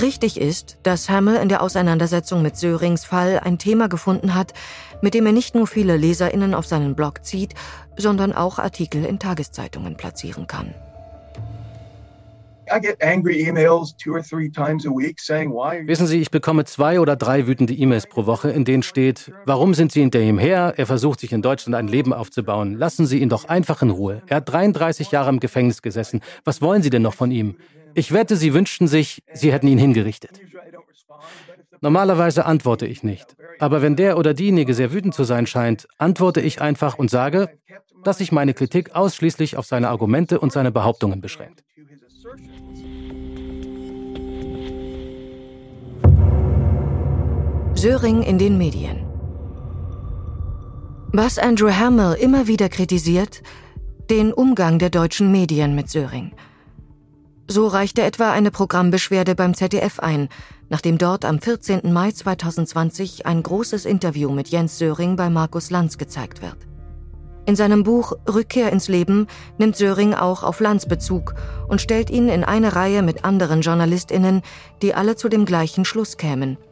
Richtig 0.00 0.40
ist, 0.40 0.78
dass 0.82 1.10
Hamill 1.10 1.36
in 1.36 1.48
der 1.48 1.62
Auseinandersetzung 1.62 2.42
mit 2.42 2.56
Sörings 2.56 3.04
Fall 3.04 3.40
ein 3.42 3.58
Thema 3.58 3.88
gefunden 3.88 4.34
hat, 4.34 4.54
mit 5.02 5.14
dem 5.14 5.26
er 5.26 5.32
nicht 5.32 5.54
nur 5.54 5.66
viele 5.66 5.96
Leserinnen 5.96 6.54
auf 6.54 6.66
seinen 6.66 6.94
Blog 6.94 7.24
zieht, 7.24 7.54
sondern 7.96 8.32
auch 8.32 8.58
Artikel 8.58 9.04
in 9.04 9.18
Tageszeitungen 9.18 9.96
platzieren 9.96 10.46
kann. 10.46 10.74
Wissen 15.86 16.06
Sie, 16.06 16.20
ich 16.20 16.30
bekomme 16.30 16.64
zwei 16.64 17.00
oder 17.00 17.16
drei 17.16 17.46
wütende 17.46 17.74
E-Mails 17.74 18.06
pro 18.06 18.24
Woche, 18.24 18.50
in 18.50 18.64
denen 18.64 18.82
steht, 18.82 19.30
warum 19.44 19.74
sind 19.74 19.92
Sie 19.92 20.00
hinter 20.00 20.20
ihm 20.20 20.38
her? 20.38 20.72
Er 20.76 20.86
versucht 20.86 21.20
sich 21.20 21.32
in 21.32 21.42
Deutschland 21.42 21.74
ein 21.74 21.88
Leben 21.88 22.14
aufzubauen. 22.14 22.78
Lassen 22.78 23.04
Sie 23.04 23.18
ihn 23.18 23.28
doch 23.28 23.44
einfach 23.44 23.82
in 23.82 23.90
Ruhe. 23.90 24.22
Er 24.26 24.38
hat 24.38 24.50
33 24.50 25.10
Jahre 25.10 25.28
im 25.28 25.40
Gefängnis 25.40 25.82
gesessen. 25.82 26.20
Was 26.44 26.62
wollen 26.62 26.82
Sie 26.82 26.90
denn 26.90 27.02
noch 27.02 27.14
von 27.14 27.30
ihm? 27.30 27.56
Ich 27.94 28.12
wette, 28.12 28.36
Sie 28.36 28.54
wünschten 28.54 28.88
sich, 28.88 29.22
Sie 29.32 29.52
hätten 29.52 29.68
ihn 29.68 29.78
hingerichtet. 29.78 30.40
Normalerweise 31.80 32.46
antworte 32.46 32.86
ich 32.86 33.02
nicht. 33.02 33.36
Aber 33.58 33.82
wenn 33.82 33.96
der 33.96 34.16
oder 34.16 34.34
diejenige 34.34 34.72
sehr 34.74 34.92
wütend 34.92 35.14
zu 35.14 35.24
sein 35.24 35.46
scheint, 35.46 35.88
antworte 35.98 36.40
ich 36.40 36.60
einfach 36.60 36.98
und 36.98 37.10
sage, 37.10 37.48
dass 38.04 38.18
sich 38.18 38.32
meine 38.32 38.54
Kritik 38.54 38.94
ausschließlich 38.94 39.56
auf 39.56 39.66
seine 39.66 39.88
Argumente 39.88 40.40
und 40.40 40.52
seine 40.52 40.70
Behauptungen 40.70 41.20
beschränkt. 41.20 41.64
Söring 47.74 48.22
in 48.22 48.38
den 48.38 48.58
Medien. 48.58 49.04
Was 51.12 51.38
Andrew 51.38 51.70
Hamill 51.70 52.16
immer 52.20 52.46
wieder 52.46 52.68
kritisiert, 52.68 53.42
den 54.08 54.32
Umgang 54.32 54.78
der 54.78 54.90
deutschen 54.90 55.32
Medien 55.32 55.74
mit 55.74 55.90
Söring. 55.90 56.32
So 57.52 57.66
reichte 57.66 58.00
etwa 58.00 58.32
eine 58.32 58.50
Programmbeschwerde 58.50 59.34
beim 59.34 59.52
ZDF 59.52 60.00
ein, 60.00 60.30
nachdem 60.70 60.96
dort 60.96 61.26
am 61.26 61.38
14. 61.38 61.92
Mai 61.92 62.10
2020 62.10 63.26
ein 63.26 63.42
großes 63.42 63.84
Interview 63.84 64.30
mit 64.32 64.48
Jens 64.48 64.78
Söring 64.78 65.16
bei 65.16 65.28
Markus 65.28 65.68
Lanz 65.68 65.98
gezeigt 65.98 66.40
wird. 66.40 66.56
In 67.44 67.54
seinem 67.54 67.82
Buch 67.82 68.14
Rückkehr 68.26 68.72
ins 68.72 68.88
Leben 68.88 69.26
nimmt 69.58 69.76
Söring 69.76 70.14
auch 70.14 70.44
auf 70.44 70.60
Lanz 70.60 70.86
Bezug 70.86 71.34
und 71.68 71.82
stellt 71.82 72.08
ihn 72.08 72.30
in 72.30 72.42
eine 72.42 72.74
Reihe 72.74 73.02
mit 73.02 73.22
anderen 73.22 73.60
JournalistInnen, 73.60 74.40
die 74.80 74.94
alle 74.94 75.16
zu 75.16 75.28
dem 75.28 75.44
gleichen 75.44 75.84
Schluss 75.84 76.16
kämen– 76.16 76.56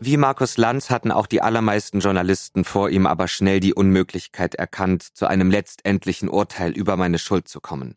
wie 0.00 0.18
Markus 0.18 0.58
Lanz 0.58 0.90
hatten 0.90 1.12
auch 1.12 1.26
die 1.26 1.40
allermeisten 1.40 2.00
Journalisten 2.00 2.64
vor 2.64 2.90
ihm 2.90 3.06
aber 3.06 3.26
schnell 3.26 3.60
die 3.60 3.72
Unmöglichkeit 3.72 4.54
erkannt, 4.54 5.02
zu 5.02 5.26
einem 5.26 5.50
letztendlichen 5.50 6.28
Urteil 6.28 6.72
über 6.72 6.98
meine 6.98 7.18
Schuld 7.18 7.48
zu 7.48 7.60
kommen. 7.60 7.96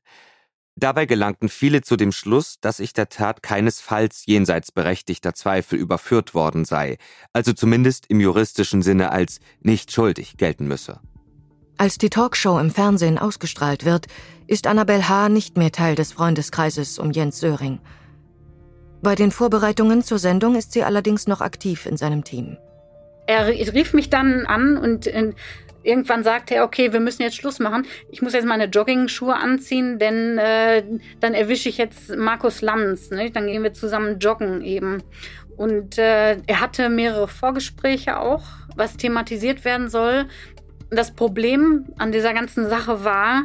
Dabei 0.79 1.07
gelangten 1.07 1.49
viele 1.49 1.81
zu 1.81 1.95
dem 1.97 2.11
Schluss, 2.11 2.59
dass 2.61 2.79
ich 2.79 2.93
der 2.93 3.09
Tat 3.09 3.41
keinesfalls 3.41 4.27
jenseits 4.27 4.71
berechtigter 4.71 5.33
Zweifel 5.33 5.79
überführt 5.79 6.35
worden 6.35 6.65
sei, 6.65 6.99
also 7.33 7.51
zumindest 7.51 8.05
im 8.09 8.19
juristischen 8.19 8.83
Sinne 8.83 9.11
als 9.11 9.39
nicht 9.59 9.91
schuldig 9.91 10.37
gelten 10.37 10.67
müsse. 10.67 10.99
Als 11.77 11.97
die 11.97 12.11
Talkshow 12.11 12.59
im 12.59 12.69
Fernsehen 12.69 13.17
ausgestrahlt 13.17 13.85
wird, 13.85 14.05
ist 14.45 14.67
Annabel 14.67 15.09
H. 15.09 15.29
nicht 15.29 15.57
mehr 15.57 15.71
Teil 15.71 15.95
des 15.95 16.11
Freundeskreises 16.11 16.99
um 16.99 17.09
Jens 17.09 17.39
Söring. 17.39 17.79
Bei 19.01 19.15
den 19.15 19.31
Vorbereitungen 19.31 20.03
zur 20.03 20.19
Sendung 20.19 20.55
ist 20.55 20.73
sie 20.73 20.83
allerdings 20.83 21.25
noch 21.25 21.41
aktiv 21.41 21.87
in 21.87 21.97
seinem 21.97 22.23
Team. 22.23 22.57
Er 23.25 23.47
rief 23.47 23.93
mich 23.93 24.09
dann 24.09 24.45
an 24.45 24.77
und 24.77 25.07
äh, 25.07 25.33
irgendwann 25.88 26.23
sagte 26.23 26.56
er, 26.56 26.63
okay, 26.65 26.91
wir 26.91 27.00
müssen 27.00 27.21
jetzt 27.21 27.38
Schluss 27.38 27.60
machen. 27.60 27.86
Ich 28.12 28.21
muss 28.21 28.34
jetzt 28.34 28.45
meine 28.45 28.65
Jogging-Schuhe 28.65 29.36
anziehen, 29.36 29.97
denn 30.00 30.38
äh, 30.38 30.84
dann 31.19 31.34
erwische 31.34 31.69
ich 31.69 31.78
jetzt 31.78 32.15
Markus 32.15 32.62
Lanz. 32.62 33.10
Ne? 33.10 33.32
Dann 33.32 33.47
gehen 33.47 33.63
wir 33.63 33.73
zusammen 33.73 34.19
joggen 34.19 34.62
eben. 34.63 35.02
Und 35.56 35.97
äh, 35.97 36.38
er 36.45 36.62
hatte 36.62 36.89
mehrere 36.89 37.28
Vorgespräche 37.28 38.19
auch, 38.19 38.43
was 38.76 38.97
thematisiert 38.97 39.65
werden 39.65 39.89
soll. 39.89 40.26
Das 40.89 41.12
Problem 41.12 41.86
an 41.97 42.12
dieser 42.12 42.34
ganzen 42.34 42.69
Sache 42.69 43.04
war, 43.04 43.43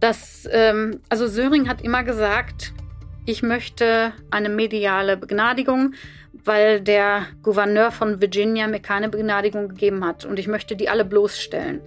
dass, 0.00 0.48
ähm, 0.52 1.00
also 1.08 1.26
Söring 1.26 1.68
hat 1.68 1.82
immer 1.82 2.04
gesagt, 2.04 2.72
ich 3.26 3.42
möchte 3.42 4.12
eine 4.30 4.48
mediale 4.48 5.16
Begnadigung, 5.16 5.94
weil 6.44 6.80
der 6.80 7.26
Gouverneur 7.42 7.90
von 7.90 8.20
Virginia 8.20 8.66
mir 8.66 8.80
keine 8.80 9.08
Begnadigung 9.08 9.68
gegeben 9.68 10.04
hat 10.04 10.24
und 10.24 10.38
ich 10.38 10.48
möchte 10.48 10.76
die 10.76 10.88
alle 10.88 11.04
bloßstellen. 11.04 11.80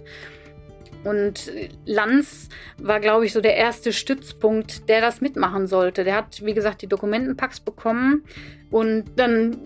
Und 1.04 1.52
Lanz 1.84 2.48
war, 2.78 2.98
glaube 2.98 3.26
ich, 3.26 3.34
so 3.34 3.42
der 3.42 3.56
erste 3.56 3.92
Stützpunkt, 3.92 4.88
der 4.88 5.02
das 5.02 5.20
mitmachen 5.20 5.66
sollte. 5.66 6.02
Der 6.02 6.16
hat, 6.16 6.42
wie 6.44 6.54
gesagt, 6.54 6.80
die 6.80 6.86
Dokumentenpacks 6.86 7.60
bekommen 7.60 8.24
und 8.70 9.04
dann 9.16 9.56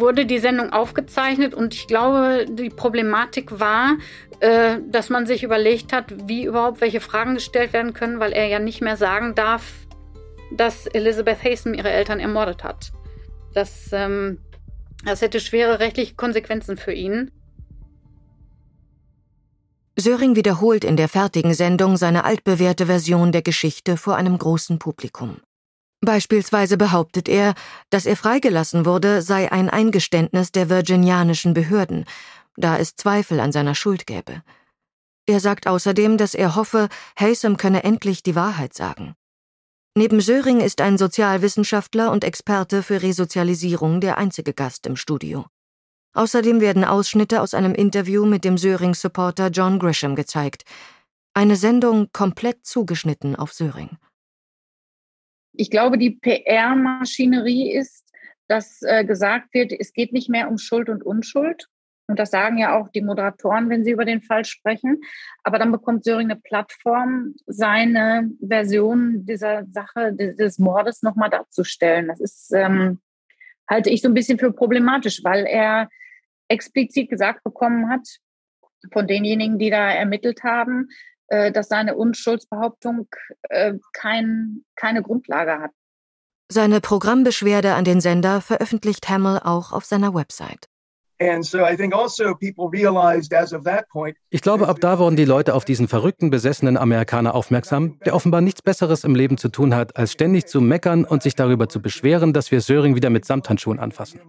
wurde 0.00 0.24
die 0.24 0.38
Sendung 0.38 0.72
aufgezeichnet 0.72 1.54
und 1.54 1.74
ich 1.74 1.86
glaube, 1.86 2.46
die 2.48 2.70
Problematik 2.70 3.60
war, 3.60 3.98
äh, 4.40 4.78
dass 4.88 5.10
man 5.10 5.26
sich 5.26 5.42
überlegt 5.42 5.92
hat, 5.92 6.28
wie 6.28 6.44
überhaupt 6.44 6.80
welche 6.80 7.00
Fragen 7.00 7.34
gestellt 7.34 7.72
werden 7.74 7.92
können, 7.92 8.18
weil 8.18 8.32
er 8.32 8.46
ja 8.46 8.58
nicht 8.58 8.80
mehr 8.80 8.96
sagen 8.96 9.34
darf, 9.34 9.72
dass 10.50 10.86
Elizabeth 10.86 11.44
Hasem 11.44 11.74
ihre 11.74 11.90
Eltern 11.90 12.20
ermordet 12.20 12.64
hat. 12.64 12.92
Das, 13.56 13.88
ähm, 13.92 14.38
das 15.02 15.22
hätte 15.22 15.40
schwere 15.40 15.80
rechtliche 15.80 16.14
Konsequenzen 16.14 16.76
für 16.76 16.92
ihn. 16.92 17.30
Söring 19.98 20.36
wiederholt 20.36 20.84
in 20.84 20.98
der 20.98 21.08
fertigen 21.08 21.54
Sendung 21.54 21.96
seine 21.96 22.24
altbewährte 22.24 22.84
Version 22.84 23.32
der 23.32 23.40
Geschichte 23.40 23.96
vor 23.96 24.16
einem 24.16 24.36
großen 24.36 24.78
Publikum. 24.78 25.38
Beispielsweise 26.02 26.76
behauptet 26.76 27.30
er, 27.30 27.54
dass 27.88 28.04
er 28.04 28.18
freigelassen 28.18 28.84
wurde, 28.84 29.22
sei 29.22 29.50
ein 29.50 29.70
Eingeständnis 29.70 30.52
der 30.52 30.68
virginianischen 30.68 31.54
Behörden, 31.54 32.04
da 32.58 32.76
es 32.76 32.94
Zweifel 32.94 33.40
an 33.40 33.52
seiner 33.52 33.74
Schuld 33.74 34.06
gäbe. 34.06 34.42
Er 35.24 35.40
sagt 35.40 35.66
außerdem, 35.66 36.18
dass 36.18 36.34
er 36.34 36.56
hoffe, 36.56 36.90
Hasem 37.18 37.56
könne 37.56 37.84
endlich 37.84 38.22
die 38.22 38.34
Wahrheit 38.34 38.74
sagen. 38.74 39.16
Neben 39.98 40.20
Söring 40.20 40.60
ist 40.60 40.82
ein 40.82 40.98
Sozialwissenschaftler 40.98 42.12
und 42.12 42.22
Experte 42.22 42.82
für 42.82 43.02
Resozialisierung 43.02 44.02
der 44.02 44.18
einzige 44.18 44.52
Gast 44.52 44.86
im 44.86 44.94
Studio. 44.94 45.46
Außerdem 46.12 46.60
werden 46.60 46.84
Ausschnitte 46.84 47.40
aus 47.40 47.54
einem 47.54 47.74
Interview 47.74 48.26
mit 48.26 48.44
dem 48.44 48.58
Söring-Supporter 48.58 49.48
John 49.48 49.78
Grisham 49.78 50.14
gezeigt. 50.14 50.64
Eine 51.32 51.56
Sendung 51.56 52.10
komplett 52.12 52.66
zugeschnitten 52.66 53.36
auf 53.36 53.54
Söring. 53.54 53.96
Ich 55.54 55.70
glaube, 55.70 55.96
die 55.96 56.10
PR-Maschinerie 56.10 57.72
ist, 57.72 58.04
dass 58.48 58.82
äh, 58.82 59.02
gesagt 59.02 59.54
wird, 59.54 59.72
es 59.72 59.94
geht 59.94 60.12
nicht 60.12 60.28
mehr 60.28 60.50
um 60.50 60.58
Schuld 60.58 60.90
und 60.90 61.04
Unschuld, 61.04 61.68
und 62.08 62.18
das 62.18 62.30
sagen 62.30 62.58
ja 62.58 62.78
auch 62.78 62.88
die 62.88 63.02
Moderatoren, 63.02 63.68
wenn 63.68 63.84
sie 63.84 63.90
über 63.90 64.04
den 64.04 64.22
Fall 64.22 64.44
sprechen. 64.44 65.00
Aber 65.42 65.58
dann 65.58 65.72
bekommt 65.72 66.04
Söring 66.04 66.30
eine 66.30 66.40
Plattform, 66.40 67.34
seine 67.46 68.30
Version 68.40 69.26
dieser 69.26 69.64
Sache, 69.66 70.12
des 70.12 70.58
Mordes 70.58 71.02
nochmal 71.02 71.30
darzustellen. 71.30 72.08
Das 72.08 72.20
ist, 72.20 72.52
ähm, 72.54 73.00
halte 73.68 73.90
ich 73.90 74.02
so 74.02 74.08
ein 74.08 74.14
bisschen 74.14 74.38
für 74.38 74.52
problematisch, 74.52 75.24
weil 75.24 75.46
er 75.46 75.88
explizit 76.48 77.10
gesagt 77.10 77.42
bekommen 77.42 77.88
hat 77.88 78.06
von 78.92 79.08
denjenigen, 79.08 79.58
die 79.58 79.70
da 79.70 79.90
ermittelt 79.90 80.44
haben, 80.44 80.88
äh, 81.26 81.50
dass 81.50 81.68
seine 81.68 81.96
Unschuldsbehauptung 81.96 83.08
äh, 83.48 83.74
kein, 83.92 84.64
keine 84.76 85.02
Grundlage 85.02 85.58
hat. 85.58 85.72
Seine 86.48 86.80
Programmbeschwerde 86.80 87.74
an 87.74 87.84
den 87.84 88.00
Sender 88.00 88.40
veröffentlicht 88.40 89.08
Hamill 89.08 89.40
auch 89.42 89.72
auf 89.72 89.84
seiner 89.84 90.14
Website. 90.14 90.68
Also 91.18 91.58
ich 94.30 94.42
glaube, 94.42 94.68
ab 94.68 94.78
da 94.80 94.98
wurden 94.98 95.16
die 95.16 95.24
Leute 95.24 95.54
auf 95.54 95.64
diesen 95.64 95.88
verrückten, 95.88 96.30
besessenen 96.30 96.76
Amerikaner 96.76 97.34
aufmerksam, 97.34 97.98
der 98.04 98.14
offenbar 98.14 98.40
nichts 98.40 98.62
Besseres 98.62 99.04
im 99.04 99.14
Leben 99.14 99.38
zu 99.38 99.48
tun 99.48 99.74
hat, 99.74 99.96
als 99.96 100.12
ständig 100.12 100.46
zu 100.46 100.60
meckern 100.60 101.04
und 101.04 101.22
sich 101.22 101.34
darüber 101.34 101.68
zu 101.68 101.80
beschweren, 101.80 102.32
dass 102.32 102.50
wir 102.50 102.60
Söring 102.60 102.94
wieder 102.94 103.10
mit 103.10 103.24
Samthandschuhen 103.24 103.78
anfassen. 103.78 104.20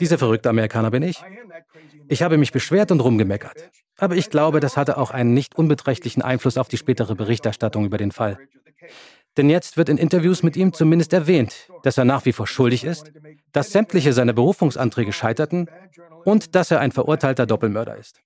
Dieser 0.00 0.18
verrückte 0.18 0.50
Amerikaner 0.50 0.90
bin 0.90 1.02
ich. 1.02 1.22
Ich 2.08 2.22
habe 2.22 2.38
mich 2.38 2.52
beschwert 2.52 2.90
und 2.90 3.00
rumgemeckert. 3.00 3.70
Aber 3.98 4.16
ich 4.16 4.30
glaube, 4.30 4.60
das 4.60 4.76
hatte 4.76 4.96
auch 4.96 5.10
einen 5.10 5.34
nicht 5.34 5.56
unbeträchtlichen 5.56 6.22
Einfluss 6.22 6.56
auf 6.56 6.68
die 6.68 6.76
spätere 6.76 7.14
Berichterstattung 7.14 7.84
über 7.84 7.98
den 7.98 8.12
Fall. 8.12 8.38
Denn 9.38 9.48
jetzt 9.48 9.76
wird 9.76 9.88
in 9.88 9.98
Interviews 9.98 10.42
mit 10.42 10.56
ihm 10.56 10.72
zumindest 10.72 11.12
erwähnt, 11.12 11.68
dass 11.84 11.96
er 11.96 12.04
nach 12.04 12.24
wie 12.24 12.32
vor 12.32 12.48
schuldig 12.48 12.82
ist, 12.82 13.12
dass 13.52 13.70
sämtliche 13.70 14.12
seiner 14.12 14.32
Berufungsanträge 14.32 15.12
scheiterten 15.12 15.70
und 16.24 16.56
dass 16.56 16.72
er 16.72 16.80
ein 16.80 16.90
verurteilter 16.90 17.46
Doppelmörder 17.46 17.96
ist. 17.96 18.20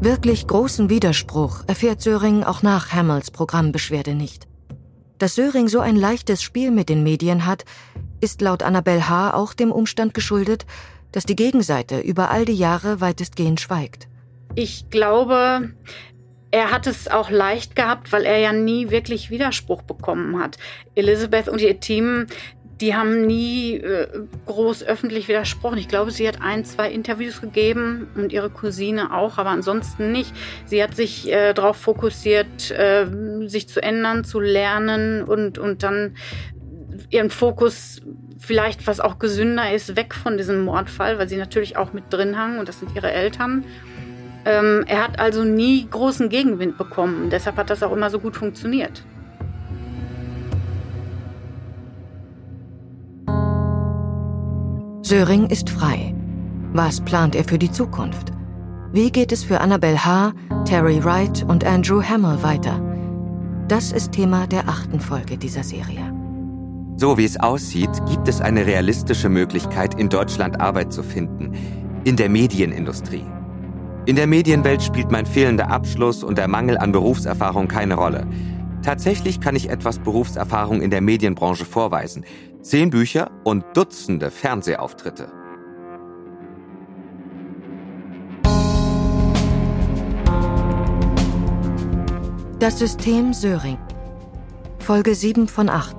Wirklich 0.00 0.46
großen 0.46 0.88
Widerspruch 0.88 1.64
erfährt 1.66 2.00
Söring 2.00 2.44
auch 2.44 2.62
nach 2.62 2.92
Hamels 2.92 3.32
Programmbeschwerde 3.32 4.14
nicht. 4.14 4.46
Dass 5.18 5.34
Söring 5.34 5.66
so 5.66 5.80
ein 5.80 5.96
leichtes 5.96 6.42
Spiel 6.44 6.70
mit 6.70 6.88
den 6.88 7.02
Medien 7.02 7.44
hat, 7.44 7.64
ist 8.20 8.40
laut 8.40 8.62
Annabel 8.62 9.08
H. 9.08 9.34
auch 9.34 9.52
dem 9.52 9.72
Umstand 9.72 10.14
geschuldet, 10.14 10.64
dass 11.10 11.24
die 11.24 11.36
Gegenseite 11.36 11.98
über 11.98 12.30
all 12.30 12.44
die 12.44 12.54
Jahre 12.54 13.00
weitestgehend 13.00 13.60
schweigt. 13.60 14.08
Ich 14.54 14.90
glaube, 14.90 15.70
er 16.52 16.70
hat 16.70 16.86
es 16.86 17.08
auch 17.08 17.30
leicht 17.30 17.74
gehabt, 17.74 18.12
weil 18.12 18.24
er 18.24 18.38
ja 18.38 18.52
nie 18.52 18.90
wirklich 18.90 19.30
Widerspruch 19.30 19.82
bekommen 19.82 20.38
hat. 20.38 20.58
Elizabeth 20.94 21.48
und 21.48 21.60
ihr 21.60 21.80
Team, 21.80 22.26
die 22.82 22.94
haben 22.94 23.26
nie 23.26 23.76
äh, 23.76 24.06
groß 24.44 24.84
öffentlich 24.84 25.28
widersprochen. 25.28 25.78
Ich 25.78 25.88
glaube, 25.88 26.10
sie 26.10 26.28
hat 26.28 26.42
ein, 26.42 26.64
zwei 26.64 26.90
Interviews 26.90 27.40
gegeben 27.40 28.08
und 28.16 28.32
ihre 28.32 28.50
Cousine 28.50 29.14
auch, 29.14 29.38
aber 29.38 29.50
ansonsten 29.50 30.12
nicht. 30.12 30.34
Sie 30.66 30.82
hat 30.82 30.94
sich 30.94 31.32
äh, 31.32 31.54
darauf 31.54 31.78
fokussiert, 31.78 32.70
äh, 32.70 33.06
sich 33.46 33.68
zu 33.68 33.82
ändern, 33.82 34.24
zu 34.24 34.38
lernen 34.38 35.22
und, 35.22 35.58
und 35.58 35.82
dann 35.82 36.16
ihren 37.08 37.30
Fokus 37.30 38.02
vielleicht, 38.38 38.86
was 38.86 39.00
auch 39.00 39.18
gesünder 39.18 39.72
ist, 39.72 39.96
weg 39.96 40.14
von 40.14 40.36
diesem 40.36 40.62
Mordfall, 40.64 41.18
weil 41.18 41.28
sie 41.28 41.36
natürlich 41.36 41.76
auch 41.78 41.94
mit 41.94 42.04
drin 42.10 42.36
hangen 42.36 42.58
und 42.58 42.68
das 42.68 42.80
sind 42.80 42.94
ihre 42.94 43.10
Eltern. 43.10 43.64
Ähm, 44.44 44.84
er 44.86 45.04
hat 45.04 45.18
also 45.20 45.44
nie 45.44 45.86
großen 45.88 46.28
Gegenwind 46.28 46.76
bekommen. 46.78 47.30
Deshalb 47.30 47.56
hat 47.56 47.70
das 47.70 47.82
auch 47.82 47.92
immer 47.92 48.10
so 48.10 48.18
gut 48.18 48.36
funktioniert. 48.36 49.04
Söring 55.02 55.46
ist 55.46 55.68
frei. 55.68 56.14
Was 56.72 57.00
plant 57.00 57.36
er 57.36 57.44
für 57.44 57.58
die 57.58 57.70
Zukunft? 57.70 58.32
Wie 58.92 59.10
geht 59.10 59.32
es 59.32 59.44
für 59.44 59.60
Annabelle 59.60 60.04
H., 60.04 60.32
Terry 60.64 61.04
Wright 61.04 61.44
und 61.48 61.64
Andrew 61.64 62.02
Hamill 62.02 62.42
weiter? 62.42 62.80
Das 63.68 63.92
ist 63.92 64.12
Thema 64.12 64.46
der 64.46 64.68
achten 64.68 65.00
Folge 65.00 65.36
dieser 65.36 65.64
Serie. 65.64 66.12
So 66.96 67.18
wie 67.18 67.24
es 67.24 67.38
aussieht, 67.38 67.90
gibt 68.08 68.28
es 68.28 68.40
eine 68.40 68.64
realistische 68.64 69.28
Möglichkeit, 69.28 69.98
in 69.98 70.08
Deutschland 70.08 70.60
Arbeit 70.60 70.92
zu 70.92 71.02
finden. 71.02 71.52
In 72.04 72.16
der 72.16 72.28
Medienindustrie. 72.28 73.24
In 74.04 74.16
der 74.16 74.26
Medienwelt 74.26 74.82
spielt 74.82 75.12
mein 75.12 75.26
fehlender 75.26 75.70
Abschluss 75.70 76.24
und 76.24 76.36
der 76.36 76.48
Mangel 76.48 76.76
an 76.76 76.90
Berufserfahrung 76.90 77.68
keine 77.68 77.94
Rolle. 77.94 78.26
Tatsächlich 78.82 79.40
kann 79.40 79.54
ich 79.54 79.70
etwas 79.70 80.00
Berufserfahrung 80.00 80.82
in 80.82 80.90
der 80.90 81.00
Medienbranche 81.00 81.64
vorweisen. 81.64 82.24
Zehn 82.62 82.90
Bücher 82.90 83.30
und 83.44 83.64
Dutzende 83.74 84.32
Fernsehauftritte. 84.32 85.28
Das 92.58 92.80
System 92.80 93.32
Söring. 93.32 93.78
Folge 94.80 95.14
7 95.14 95.46
von 95.46 95.68
8. 95.68 95.94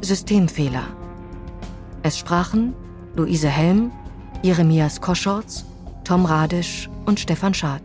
Systemfehler. 0.00 0.84
Es 2.02 2.18
sprachen 2.18 2.74
Luise 3.14 3.48
Helm, 3.48 3.92
Jeremias 4.42 5.02
Koschorz, 5.02 5.66
Tom 6.04 6.24
Radisch 6.24 6.88
und 7.10 7.18
Stefan 7.18 7.54
Schad. 7.54 7.82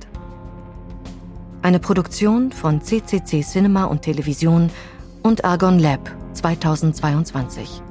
Eine 1.63 1.80
Produktion 1.80 2.51
von 2.51 2.80
CCC 2.80 3.41
Cinema 3.41 3.86
und 3.86 4.03
Television 4.03 4.69
und 5.23 5.43
Argon 5.43 5.80
Lab 5.80 6.11
2022. 6.34 7.82